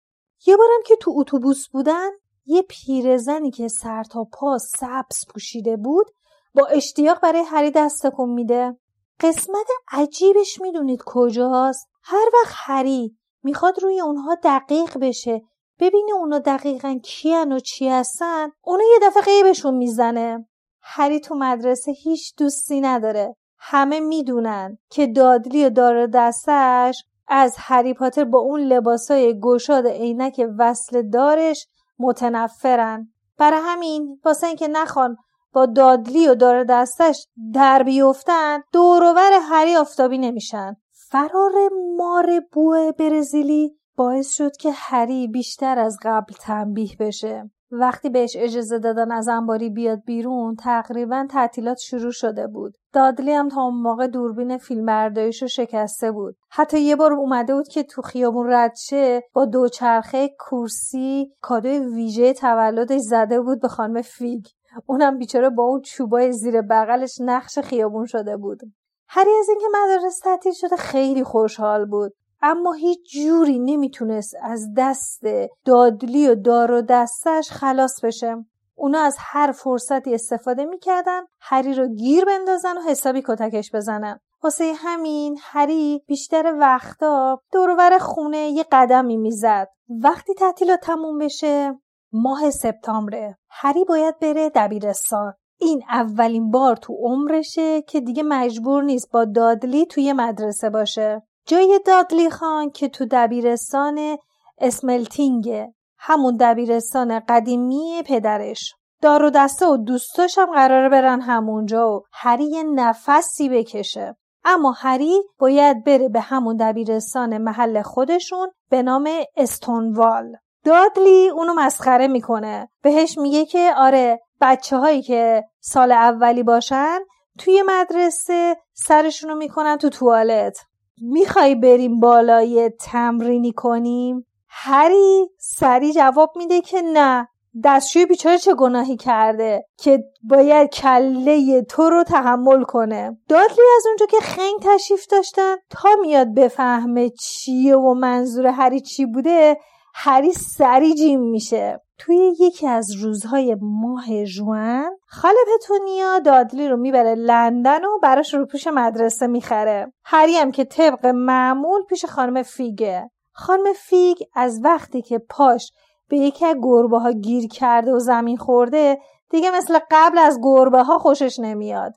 یه 0.46 0.56
بارم 0.56 0.80
که 0.86 0.96
تو 0.96 1.14
اتوبوس 1.16 1.68
بودن 1.68 2.10
یه 2.46 2.62
پیرزنی 2.62 3.50
که 3.50 3.68
سر 3.68 4.04
تا 4.04 4.24
پا 4.24 4.58
سبز 4.58 5.26
پوشیده 5.32 5.76
بود 5.76 6.06
با 6.54 6.66
اشتیاق 6.66 7.20
برای 7.20 7.42
هری 7.42 7.70
دست 7.70 8.06
تکون 8.06 8.30
میده. 8.30 8.76
قسمت 9.20 9.66
عجیبش 9.92 10.60
می‌دونید 10.60 11.02
کجاست؟ 11.06 11.88
هر 12.02 12.24
وقت 12.34 12.54
هری 12.56 13.16
می‌خواد 13.42 13.82
روی 13.82 14.00
اونها 14.00 14.34
دقیق 14.34 14.98
بشه 14.98 15.42
ببینه 15.80 16.12
اونا 16.12 16.38
دقیقا 16.38 17.00
کیان 17.02 17.52
و 17.52 17.58
چی 17.58 17.88
هستن 17.88 18.50
اونا 18.62 18.84
یه 18.84 18.98
دفعه 19.02 19.22
غیبشون 19.22 19.74
می‌زنه. 19.74 20.48
هری 20.90 21.20
تو 21.20 21.34
مدرسه 21.34 21.92
هیچ 21.92 22.34
دوستی 22.38 22.80
نداره. 22.80 23.36
همه 23.58 24.00
می‌دونن 24.00 24.78
که 24.90 25.06
دادلی 25.06 25.64
و 25.64 25.70
دار 25.70 26.06
دستش 26.06 27.04
از 27.28 27.54
هری 27.58 27.94
پاتر 27.94 28.24
با 28.24 28.38
اون 28.38 28.60
لباسای 28.60 29.40
گشاد 29.40 29.86
عینک 29.86 30.46
وصل 30.58 31.02
دارش 31.02 31.66
متنفرن. 31.98 33.08
برای 33.38 33.60
همین 33.62 34.20
واسه 34.24 34.46
اینکه 34.46 34.68
نخوان 34.68 35.16
با 35.52 35.66
دادلی 35.66 36.28
و 36.28 36.34
دار 36.34 36.64
دستش 36.64 37.26
در 37.54 37.82
بیفتن 37.82 38.62
دوروور 38.72 39.30
هری 39.42 39.76
آفتابی 39.76 40.18
نمیشن. 40.18 40.76
فرار 41.10 41.52
مار 41.96 42.40
بوه 42.52 42.92
برزیلی 42.92 43.76
باعث 43.96 44.34
شد 44.34 44.56
که 44.56 44.70
هری 44.74 45.28
بیشتر 45.28 45.78
از 45.78 45.98
قبل 46.02 46.34
تنبیه 46.40 46.96
بشه. 47.00 47.50
وقتی 47.70 48.10
بهش 48.10 48.36
اجازه 48.38 48.78
دادن 48.78 49.12
از 49.12 49.28
انباری 49.28 49.70
بیاد 49.70 50.02
بیرون 50.06 50.54
تقریبا 50.54 51.26
تعطیلات 51.30 51.78
شروع 51.78 52.10
شده 52.10 52.46
بود. 52.46 52.74
دادلی 52.92 53.32
هم 53.32 53.48
تا 53.48 53.62
اون 53.62 53.74
موقع 53.74 54.06
دوربین 54.06 54.58
فیلمبرداریش 54.58 55.42
رو 55.42 55.48
شکسته 55.48 56.12
بود. 56.12 56.36
حتی 56.50 56.80
یه 56.80 56.96
بار 56.96 57.12
اومده 57.12 57.54
بود 57.54 57.68
که 57.68 57.82
تو 57.82 58.02
خیابون 58.02 58.52
رد 58.52 58.74
شه 58.74 59.22
با 59.32 59.44
دوچرخه 59.44 60.30
کورسی 60.38 61.32
کادوی 61.40 61.78
ویژه 61.78 62.32
تولدش 62.32 63.00
زده 63.00 63.40
بود 63.40 63.60
به 63.62 63.68
خانم 63.68 64.02
فیگ. 64.02 64.44
اونم 64.86 65.18
بیچاره 65.18 65.50
با 65.50 65.62
اون 65.62 65.80
چوبای 65.80 66.32
زیر 66.32 66.62
بغلش 66.62 67.14
نقش 67.20 67.58
خیابون 67.58 68.06
شده 68.06 68.36
بود. 68.36 68.60
هری 69.08 69.30
از 69.40 69.48
اینکه 69.48 69.66
مدارس 69.74 70.18
تعطیل 70.18 70.52
شده 70.52 70.76
خیلی 70.76 71.24
خوشحال 71.24 71.84
بود. 71.86 72.12
اما 72.42 72.72
هیچ 72.72 73.12
جوری 73.12 73.58
نمی‌تونست 73.58 74.34
از 74.42 74.68
دست 74.76 75.22
دادلی 75.64 76.28
و 76.28 76.34
دار 76.34 76.72
و 76.72 76.82
دستش 76.82 77.50
خلاص 77.50 78.04
بشه. 78.04 78.36
اونا 78.74 79.00
از 79.00 79.16
هر 79.18 79.52
فرصتی 79.52 80.14
استفاده 80.14 80.64
می‌کردن 80.64 81.22
هری 81.40 81.74
رو 81.74 81.88
گیر 81.88 82.24
بندازن 82.24 82.78
و 82.78 82.80
حسابی 82.80 83.22
کتکش 83.26 83.70
بزنن. 83.74 84.20
واسه 84.42 84.72
همین 84.76 85.38
هری 85.42 86.02
بیشتر 86.06 86.54
وقتا 86.58 87.40
دورور 87.52 87.98
خونه 87.98 88.38
یه 88.38 88.64
قدمی 88.72 89.16
می‌زد. 89.16 89.68
وقتی 89.88 90.34
تعطیلات 90.34 90.80
تموم 90.80 91.18
بشه 91.18 91.80
ماه 92.12 92.50
سپتامبره. 92.50 93.38
هری 93.50 93.84
باید 93.84 94.18
بره 94.18 94.50
دبیرستان. 94.54 95.34
این 95.60 95.82
اولین 95.90 96.50
بار 96.50 96.76
تو 96.76 96.94
عمرشه 96.94 97.82
که 97.82 98.00
دیگه 98.00 98.22
مجبور 98.22 98.82
نیست 98.82 99.10
با 99.10 99.24
دادلی 99.24 99.86
توی 99.86 100.12
مدرسه 100.12 100.70
باشه. 100.70 101.22
جای 101.48 101.80
دادلی 101.86 102.30
خان 102.30 102.70
که 102.70 102.88
تو 102.88 103.06
دبیرستان 103.10 104.18
اسملتینگه 104.58 105.74
همون 105.98 106.36
دبیرستان 106.36 107.20
قدیمی 107.28 108.02
پدرش. 108.06 108.74
دار 109.02 109.22
و 109.22 109.30
دسته 109.30 109.66
و 109.66 109.76
دوستاش 109.76 110.38
هم 110.38 110.52
قراره 110.52 110.88
برن 110.88 111.20
همونجا 111.20 111.90
و 111.92 112.02
هری 112.12 112.44
یه 112.44 112.62
نفسی 112.62 113.48
بکشه. 113.48 114.16
اما 114.44 114.70
هری 114.70 115.22
باید 115.38 115.84
بره 115.84 116.08
به 116.08 116.20
همون 116.20 116.56
دبیرستان 116.56 117.38
محل 117.38 117.82
خودشون 117.82 118.48
به 118.70 118.82
نام 118.82 119.10
استونوال. 119.36 120.36
دادلی 120.64 121.28
اونو 121.28 121.54
مسخره 121.54 122.08
می‌کنه. 122.08 122.68
بهش 122.82 123.18
میگه 123.18 123.44
که 123.44 123.72
آره 123.76 124.20
بچه 124.40 124.76
هایی 124.76 125.02
که 125.02 125.44
سال 125.60 125.92
اولی 125.92 126.42
باشن 126.42 126.98
توی 127.38 127.62
مدرسه 127.66 128.56
سرشونو 128.72 129.34
می‌کنن 129.34 129.76
تو 129.76 129.88
توالت. 129.88 130.67
می‌خوای 131.02 131.54
بریم 131.54 132.00
بالای 132.00 132.70
تمرینی 132.80 133.52
کنیم؟ 133.52 134.26
هری 134.48 135.30
سری 135.38 135.92
جواب 135.92 136.32
میده 136.36 136.60
که 136.60 136.82
نه. 136.82 137.28
دستشوی 137.64 138.06
بیچاره 138.06 138.38
چه 138.38 138.54
گناهی 138.54 138.96
کرده 138.96 139.64
که 139.76 140.04
باید 140.22 140.70
کله 140.70 141.62
تو 141.62 141.90
رو 141.90 142.04
تحمل 142.04 142.62
کنه. 142.62 143.18
دادلی 143.28 143.66
از 143.76 143.86
اونجا 143.86 144.06
که 144.06 144.20
خنگ 144.20 144.54
تشریف 144.62 145.06
داشتن 145.06 145.56
تا 145.70 145.88
میاد 146.00 146.34
بفهمه 146.34 147.10
چیه 147.10 147.76
و 147.76 147.94
منظور 147.94 148.46
هری 148.46 148.80
چی 148.80 149.06
بوده 149.06 149.56
هری 149.94 150.32
سری 150.32 150.94
جیم 150.94 151.20
میشه. 151.20 151.80
توی 151.98 152.34
یکی 152.40 152.66
از 152.66 152.92
روزهای 152.92 153.56
ماه 153.60 154.24
جوان 154.24 154.98
خاله 155.06 155.38
پتونیا 155.54 156.18
دادلی 156.18 156.68
رو 156.68 156.76
می‌بره 156.76 157.14
لندن 157.14 157.84
و 157.84 157.98
براش 158.02 158.34
رو 158.34 158.46
پیش 158.46 158.66
مدرسه 158.66 159.26
می‌خره. 159.26 159.92
هری 160.04 160.36
هم 160.36 160.50
که 160.50 160.64
طبق 160.64 161.06
معمول 161.06 161.82
پیش 161.82 162.04
خانم 162.04 162.42
فیگه. 162.42 163.10
خانم 163.32 163.72
فیگ 163.72 164.16
از 164.34 164.60
وقتی 164.64 165.02
که 165.02 165.18
پاش 165.18 165.72
به 166.08 166.16
یکی 166.16 166.44
گربه 166.62 166.98
ها 166.98 167.12
گیر 167.12 167.48
کرده 167.48 167.92
و 167.92 167.98
زمین 167.98 168.36
خورده 168.36 168.98
دیگه 169.30 169.50
مثل 169.50 169.78
قبل 169.90 170.18
از 170.18 170.40
گربه 170.42 170.82
ها 170.82 170.98
خوشش 170.98 171.38
نمیاد. 171.38 171.94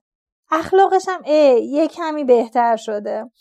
اخلاقش 0.52 1.10
هم 1.10 1.22
ای 1.26 1.66
یه 1.66 1.88
کمی 1.88 2.24
بهتر 2.24 2.76
شده. 2.76 3.32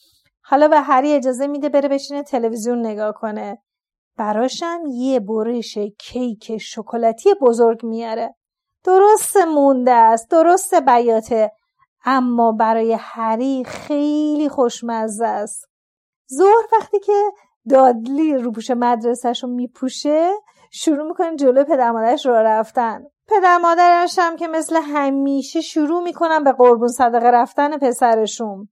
حالا 0.43 0.69
به 0.69 0.81
هری 0.81 1.13
اجازه 1.13 1.47
میده 1.47 1.69
بره 1.69 1.89
بشینه 1.89 2.23
تلویزیون 2.23 2.87
نگاه 2.87 3.13
کنه. 3.13 3.59
براشم 4.21 4.81
یه 4.89 5.21
برش 5.21 5.79
کیک 5.99 6.59
شکلاتی 6.59 7.35
بزرگ 7.35 7.85
میاره. 7.85 8.35
درست 8.85 9.37
مونده 9.37 9.93
است 9.93 10.31
درست 10.31 10.75
بیاته 10.75 11.53
اما 12.05 12.53
برای 12.53 12.97
هری 13.01 13.65
خیلی 13.65 14.49
خوشمزه 14.49 15.27
است. 15.27 15.69
ظهر 16.35 16.67
وقتی 16.73 16.99
که 16.99 17.31
دادلی 17.71 18.35
روپوش 18.35 18.71
مدرسهش 18.71 19.43
رو 19.43 19.51
میپوشه 19.51 20.31
شروع 20.71 21.09
می‌کنه 21.09 21.37
جلو 21.37 21.65
پدر 21.65 21.91
مادرش 21.91 22.27
رو 22.27 22.33
رفتن. 22.33 23.05
پدر 23.29 23.59
مادرش 23.59 24.19
هم 24.19 24.37
که 24.37 24.49
مثل 24.49 24.77
همیشه 24.77 25.61
شروع 25.61 26.03
می‌کنن 26.03 26.45
به 26.45 26.53
قربون 26.53 26.89
صدقه 26.89 27.31
رفتن 27.31 27.79
پسرشون. 27.79 28.69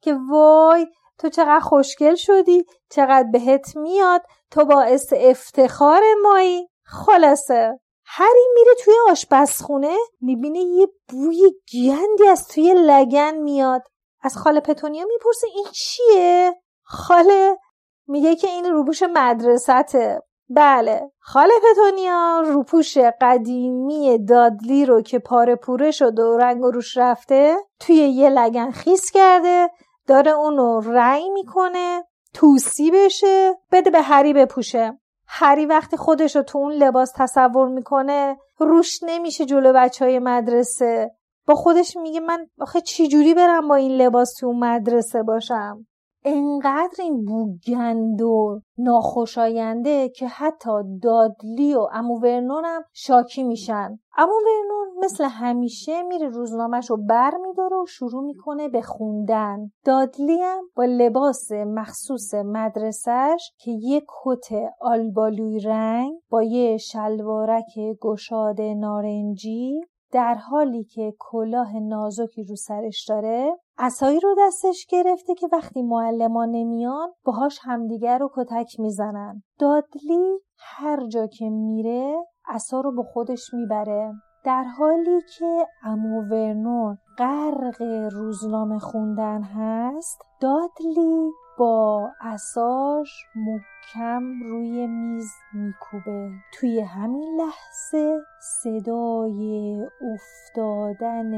که 0.00 0.16
وای 0.30 0.86
تو 1.18 1.28
چقدر 1.28 1.60
خوشگل 1.60 2.14
شدی 2.14 2.64
چقدر 2.90 3.28
بهت 3.32 3.76
میاد 3.76 4.22
تو 4.50 4.64
باعث 4.64 5.12
افتخار 5.16 6.02
مایی. 6.22 6.68
خلاصه. 6.84 7.80
هری 8.04 8.46
میره 8.54 8.74
توی 8.84 8.94
آشپزخونه 9.10 9.96
می‌بینه 10.20 10.58
یه 10.58 10.88
بوی 11.08 11.52
گندی 11.72 12.28
از 12.28 12.48
توی 12.48 12.74
لگن 12.76 13.34
میاد. 13.34 13.82
از 14.22 14.36
خاله 14.36 14.60
پتونیا 14.60 15.04
می‌پرسه 15.04 15.46
این 15.54 15.66
چیه؟ 15.72 16.54
خاله 16.82 17.58
میگه 18.06 18.36
که 18.36 18.48
این 18.48 18.64
روپوش 18.64 19.02
مدرسته. 19.02 20.22
بله 20.48 21.10
خاله 21.18 21.54
پتونیا 21.70 22.42
روپوش 22.46 22.98
قدیمی 23.20 24.24
دادلی 24.24 24.86
رو 24.86 25.02
که 25.02 25.18
پاره 25.18 25.56
پوره 25.56 25.90
شده 25.90 26.22
و 26.22 26.36
رنگ 26.36 26.62
و 26.62 26.70
روش 26.70 26.96
رفته 26.96 27.56
توی 27.80 27.96
یه 27.96 28.30
لگن 28.30 28.70
خیس 28.70 29.10
کرده 29.10 29.70
داره 30.06 30.30
اونو 30.30 30.80
رنگ 30.80 31.30
می‌کنه. 31.32 32.04
توسی 32.34 32.90
بشه 32.90 33.54
بده 33.72 33.90
به 33.90 34.02
هری 34.02 34.32
بپوشه. 34.32 34.98
هری 35.26 35.66
وقتی 35.66 35.96
خودش 35.96 36.36
رو 36.36 36.42
تو 36.42 36.58
اون 36.58 36.72
لباس 36.72 37.12
تصور 37.16 37.68
می‌کنه 37.68 38.36
روش 38.58 38.98
نمیشه 39.02 39.44
جلو 39.44 39.72
بچه 39.72 40.04
های 40.04 40.18
مدرسه. 40.18 41.10
با 41.46 41.54
خودش 41.54 41.96
میگه 41.96 42.20
من 42.20 42.46
آخه 42.60 42.80
چجوری 42.80 43.34
برم 43.34 43.68
با 43.68 43.74
این 43.74 43.92
لباس 43.92 44.34
تو 44.34 44.52
مدرسه 44.52 45.22
باشم؟ 45.22 45.86
انقدر 46.24 47.02
این 47.02 47.24
بوگند 47.24 48.22
و 48.22 48.60
ناخوشاینده 48.78 50.08
که 50.08 50.28
حتی 50.28 50.70
دادلی 51.02 51.74
و 51.74 51.88
امو 51.92 52.20
ورنون 52.20 52.64
هم 52.64 52.82
شاکی 52.92 53.42
میشن. 53.42 53.98
امو 54.16 54.32
ورنون 54.32 55.04
مثل 55.04 55.24
همیشه 55.24 56.02
میره 56.02 56.28
روزنامهش 56.28 56.90
رو 56.90 56.96
بر 56.96 57.34
میداره 57.42 57.76
و 57.76 57.86
شروع 57.86 58.24
می‌کنه 58.24 58.68
به 58.68 58.82
خوندن. 58.82 59.70
دادلی 59.84 60.40
هم 60.42 60.64
با 60.76 60.84
لباس 60.84 61.52
مخصوص 61.52 62.34
مدرسهش 62.34 63.52
که 63.58 63.70
یه 63.70 64.00
کت 64.00 64.48
آلبالوی 64.80 65.60
رنگ 65.60 66.12
با 66.30 66.42
یه 66.42 66.76
شلوارک 66.76 67.78
گشاد 68.00 68.60
نارنجی 68.60 69.80
در 70.12 70.34
حالی 70.34 70.84
که 70.84 71.14
کلاه 71.18 71.78
نازکی 71.78 72.44
رو 72.44 72.56
سرش 72.56 73.04
داره 73.08 73.58
اسایی 73.82 74.20
رو 74.20 74.34
دستش 74.38 74.86
گرفته 74.88 75.34
که 75.34 75.48
وقتی 75.52 75.82
معلمان 75.82 76.50
نمیان 76.50 77.08
باهاش 77.24 77.58
همدیگر 77.62 78.18
رو 78.18 78.30
کتک 78.36 78.80
می‌زنن. 78.80 79.42
دادلی 79.58 80.40
هر 80.58 81.06
جا 81.06 81.26
که 81.26 81.50
میره 81.50 82.16
اسا 82.48 82.80
رو 82.80 82.96
به 82.96 83.02
خودش 83.02 83.54
می‌بره. 83.54 84.12
در 84.44 84.64
حالی 84.64 85.20
که 85.38 85.66
امو 85.82 86.22
ورنون 86.22 86.98
غرق 87.20 87.82
روزنامه 88.12 88.78
خوندن 88.78 89.42
هست؟ 89.42 90.20
دادلی 90.40 91.30
با 91.58 92.10
اساش 92.20 93.08
محکم 93.36 94.22
روی 94.42 94.86
میز 94.86 95.30
میکوبه. 95.54 96.30
توی 96.52 96.80
همین 96.80 97.40
لحظه 97.40 98.18
صدای 98.62 99.76
افتادن 100.14 101.30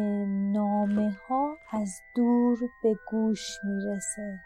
نامه 0.53 1.17
ها 1.29 1.57
از 1.73 1.91
دور 2.17 2.59
به 2.83 2.95
گوش 3.11 3.59
می‌رسه. 3.65 4.41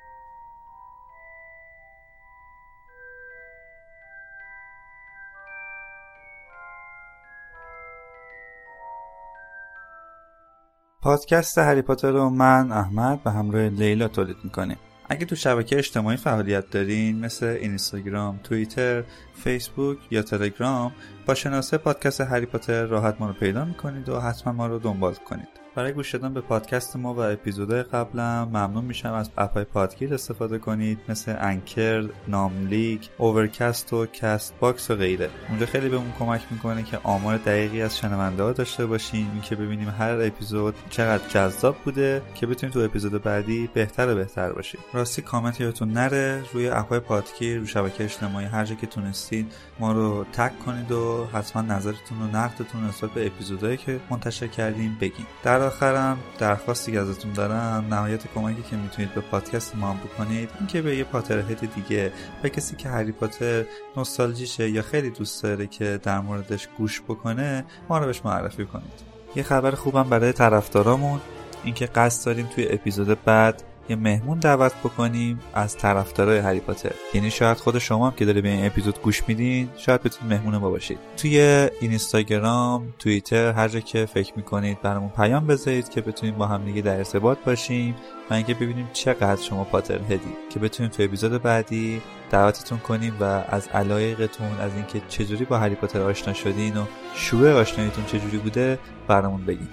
پادکست 11.07 11.59
هری 11.59 11.83
پاتر 11.83 12.11
رو 12.11 12.31
من 12.31 12.73
احمد 12.73 13.23
به 13.23 13.31
همراه 13.31 13.69
لیلا 13.69 14.09
تولید 14.09 14.37
می‌کنیم. 14.45 14.77
اگه 15.09 15.27
تو 15.27 15.37
شبکه 15.37 15.79
اجتماعی 15.79 16.17
فعالیت 16.17 16.71
دارین 16.71 17.21
مثل 17.21 17.47
اینستاگرام، 17.47 18.41
توییتر، 18.45 19.05
فیسبوک 19.35 19.99
یا 20.11 20.23
تلگرام 20.23 20.93
با 21.27 21.35
شناسه 21.35 21.79
پادکست 21.79 22.21
هری 22.21 22.47
پاتر 22.47 22.87
راحت 22.87 23.17
ما 23.21 23.27
رو 23.27 23.33
پیدا 23.33 23.65
می‌کنید 23.65 24.09
و 24.09 24.21
حتما 24.21 24.53
ما 24.53 24.67
رو 24.67 24.79
دنبال 24.79 25.15
کنید. 25.15 25.66
برای 25.77 25.93
گوش 25.93 26.15
دادن 26.15 26.35
به 26.35 26.41
پادکست 26.41 26.97
ما 26.97 27.15
و 27.15 27.21
اپیزودهای 27.21 27.83
قبلم 27.83 28.49
ممنون 28.49 28.85
میشم 28.85 29.13
از 29.13 29.31
اپهای 29.39 29.65
پادگیر 29.65 30.15
استفاده 30.15 30.59
کنید 30.59 30.99
مثل 31.09 31.37
انکر، 31.39 32.09
ناملیک، 32.29 33.11
اوورکست 33.19 33.93
و 33.93 34.07
کست 34.07 34.55
باکس 34.61 34.91
و 34.91 34.95
غیره. 34.95 35.31
اونجا 35.49 35.67
خیلی 35.67 35.89
بهمون 35.89 36.13
کمک 36.19 36.41
می‌کنه 36.51 36.83
که 36.83 36.99
آمار 37.03 37.37
دقیقی 37.37 37.83
از 37.83 37.99
شنونده 37.99 38.43
ها 38.43 38.53
داشته 38.53 38.87
باشیم 38.87 39.41
که 39.41 39.57
ببینیم 39.57 39.89
هر 39.99 40.21
اپیزود 40.21 40.75
چقدر 40.91 41.29
جذاب 41.29 41.77
بوده 41.85 42.23
که 42.35 42.47
بتونیم 42.47 42.73
تو 42.73 42.81
اپیزود 42.81 43.23
بعدی 43.23 43.71
بهتر 43.75 44.13
و 44.13 44.15
بهتر 44.15 44.53
باشیم 44.53 44.81
راستی 44.93 45.23
کامنت 45.23 45.61
یادتون 45.61 45.93
نره 45.93 46.43
روی 46.53 46.69
اپهای 46.69 47.01
پادگیر 47.01 47.59
رو 47.59 47.67
شبکه 47.67 48.05
اجتماعی 48.05 48.47
هر 48.47 48.65
جا 48.65 48.75
که 48.75 48.87
تونستید 48.87 49.53
ما 49.81 49.93
رو 49.93 50.25
تک 50.33 50.59
کنید 50.59 50.93
و 50.93 51.29
حتما 51.33 51.63
نظرتون 51.63 52.23
و 52.23 52.37
نقدتون 52.37 52.85
نسبت 52.85 53.11
به 53.11 53.27
اپیزودهایی 53.27 53.77
که 53.77 54.01
منتشر 54.11 54.47
کردیم 54.47 54.97
بگین. 55.01 55.27
در 55.45 55.66
آخرم 55.67 56.19
درخواستی 56.39 56.93
که 56.93 57.01
ازتون 57.01 57.33
دارم. 57.33 57.87
نهایت 57.91 58.21
کمکی 58.35 58.63
که 58.63 58.77
می‌تونید 58.77 59.15
به 59.15 59.21
پادکست 59.21 59.77
ما 59.77 59.95
بکنید 59.95 60.51
اینکه 60.59 60.83
به 60.83 60.97
یه 60.97 61.05
پاترهد 61.05 61.75
دیگه 61.75 62.13
به 62.43 62.51
کسی 62.51 62.77
که 62.77 62.89
هری 62.89 63.13
پاتر 63.13 63.65
نوستالژیشه 63.97 64.71
یا 64.71 64.83
خیلی 64.83 65.11
دوست 65.11 65.43
داره 65.43 65.67
که 65.67 66.01
در 66.03 66.21
موردش 66.21 66.69
گوش 66.79 67.03
بکنه 67.03 67.65
ما 67.89 67.99
رو 67.99 68.07
بهش 68.07 68.21
معرفی 68.25 68.67
کنید. 68.67 69.01
یه 69.37 69.43
خبر 69.43 69.71
خوبم 69.71 70.03
برای 70.03 70.33
طرفدارامون 70.33 71.21
اینکه 71.65 71.87
قصد 71.87 72.27
داریم 72.27 72.47
توی 72.47 72.69
اپیزود 72.71 73.25
بعد 73.25 73.63
یه 73.89 73.97
مهمون 73.97 74.39
دعوت 74.39 74.75
بکنیم 74.75 75.41
از 75.55 75.77
طرفدارای 75.77 76.39
هری 76.39 76.61
پاتر. 76.61 76.93
یعنی 77.15 77.31
شاید 77.31 77.57
خود 77.57 77.79
شما 77.79 78.11
هم 78.11 78.17
که 78.17 78.25
داره 78.25 78.41
به 78.41 78.49
این 78.49 78.67
اپیزود 78.67 79.03
گوش 79.03 79.23
میدین 79.29 79.69
شاید 79.77 80.03
بتونید 80.03 80.33
مهمون 80.33 80.57
ما 80.57 80.71
باشید. 80.71 80.99
توی 81.17 81.69
اینستاگرام 81.81 82.95
توییتر 82.99 83.53
هر 83.53 83.69
جا 83.69 83.81
که 83.81 84.07
فکر 84.07 84.33
می‌کنید 84.37 84.83
برامون 84.83 85.11
پیام 85.11 85.47
بذارید 85.47 85.89
که 85.89 86.01
بتونیم 86.01 86.35
با 86.35 86.47
هم 86.47 86.65
دیگه 86.65 86.83
در 86.83 86.97
ارتباط 86.97 87.39
باشیم 87.47 87.95
و 88.31 88.35
اینکه 88.35 88.55
ببینیم 88.55 88.89
چقدر 88.93 89.43
شما 89.43 89.65
پاتر 89.65 89.99
هدی. 89.99 90.37
که 90.51 90.59
بتونیم 90.59 90.93
تو 90.93 91.03
اپیزود 91.03 91.43
بعدی 91.43 92.03
دعوتتون 92.31 92.79
کنیم 92.79 93.17
و 93.21 93.25
از 93.25 93.69
علایقتون 93.69 94.61
از 94.61 94.75
اینکه 94.75 95.01
چجوری 95.09 95.45
با 95.45 95.59
هری 95.59 95.75
پاتر 95.75 96.01
آشنا 96.01 96.35
شدین 96.35 96.77
و 96.77 96.85
شروع 97.15 97.53
آشناییتون 97.53 98.05
چجوری 98.05 98.39
بوده 98.39 98.79
برامون 99.09 99.45
بگین. 99.45 99.69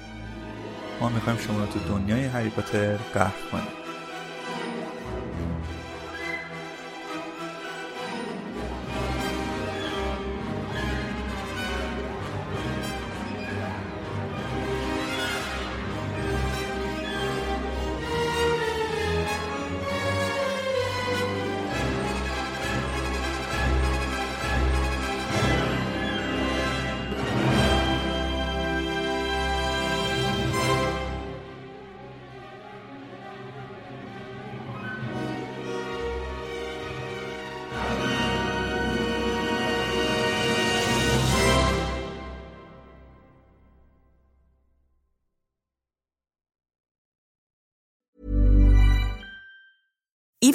ما 1.01 1.09
می‌خوایم 1.09 1.39
شما 1.39 1.59
رو 1.59 1.65
تو 1.65 1.79
دنیای 1.79 2.25
هری 2.25 2.49
پاتر 2.49 2.95
غرق 2.95 3.49
کنیم. 3.51 3.82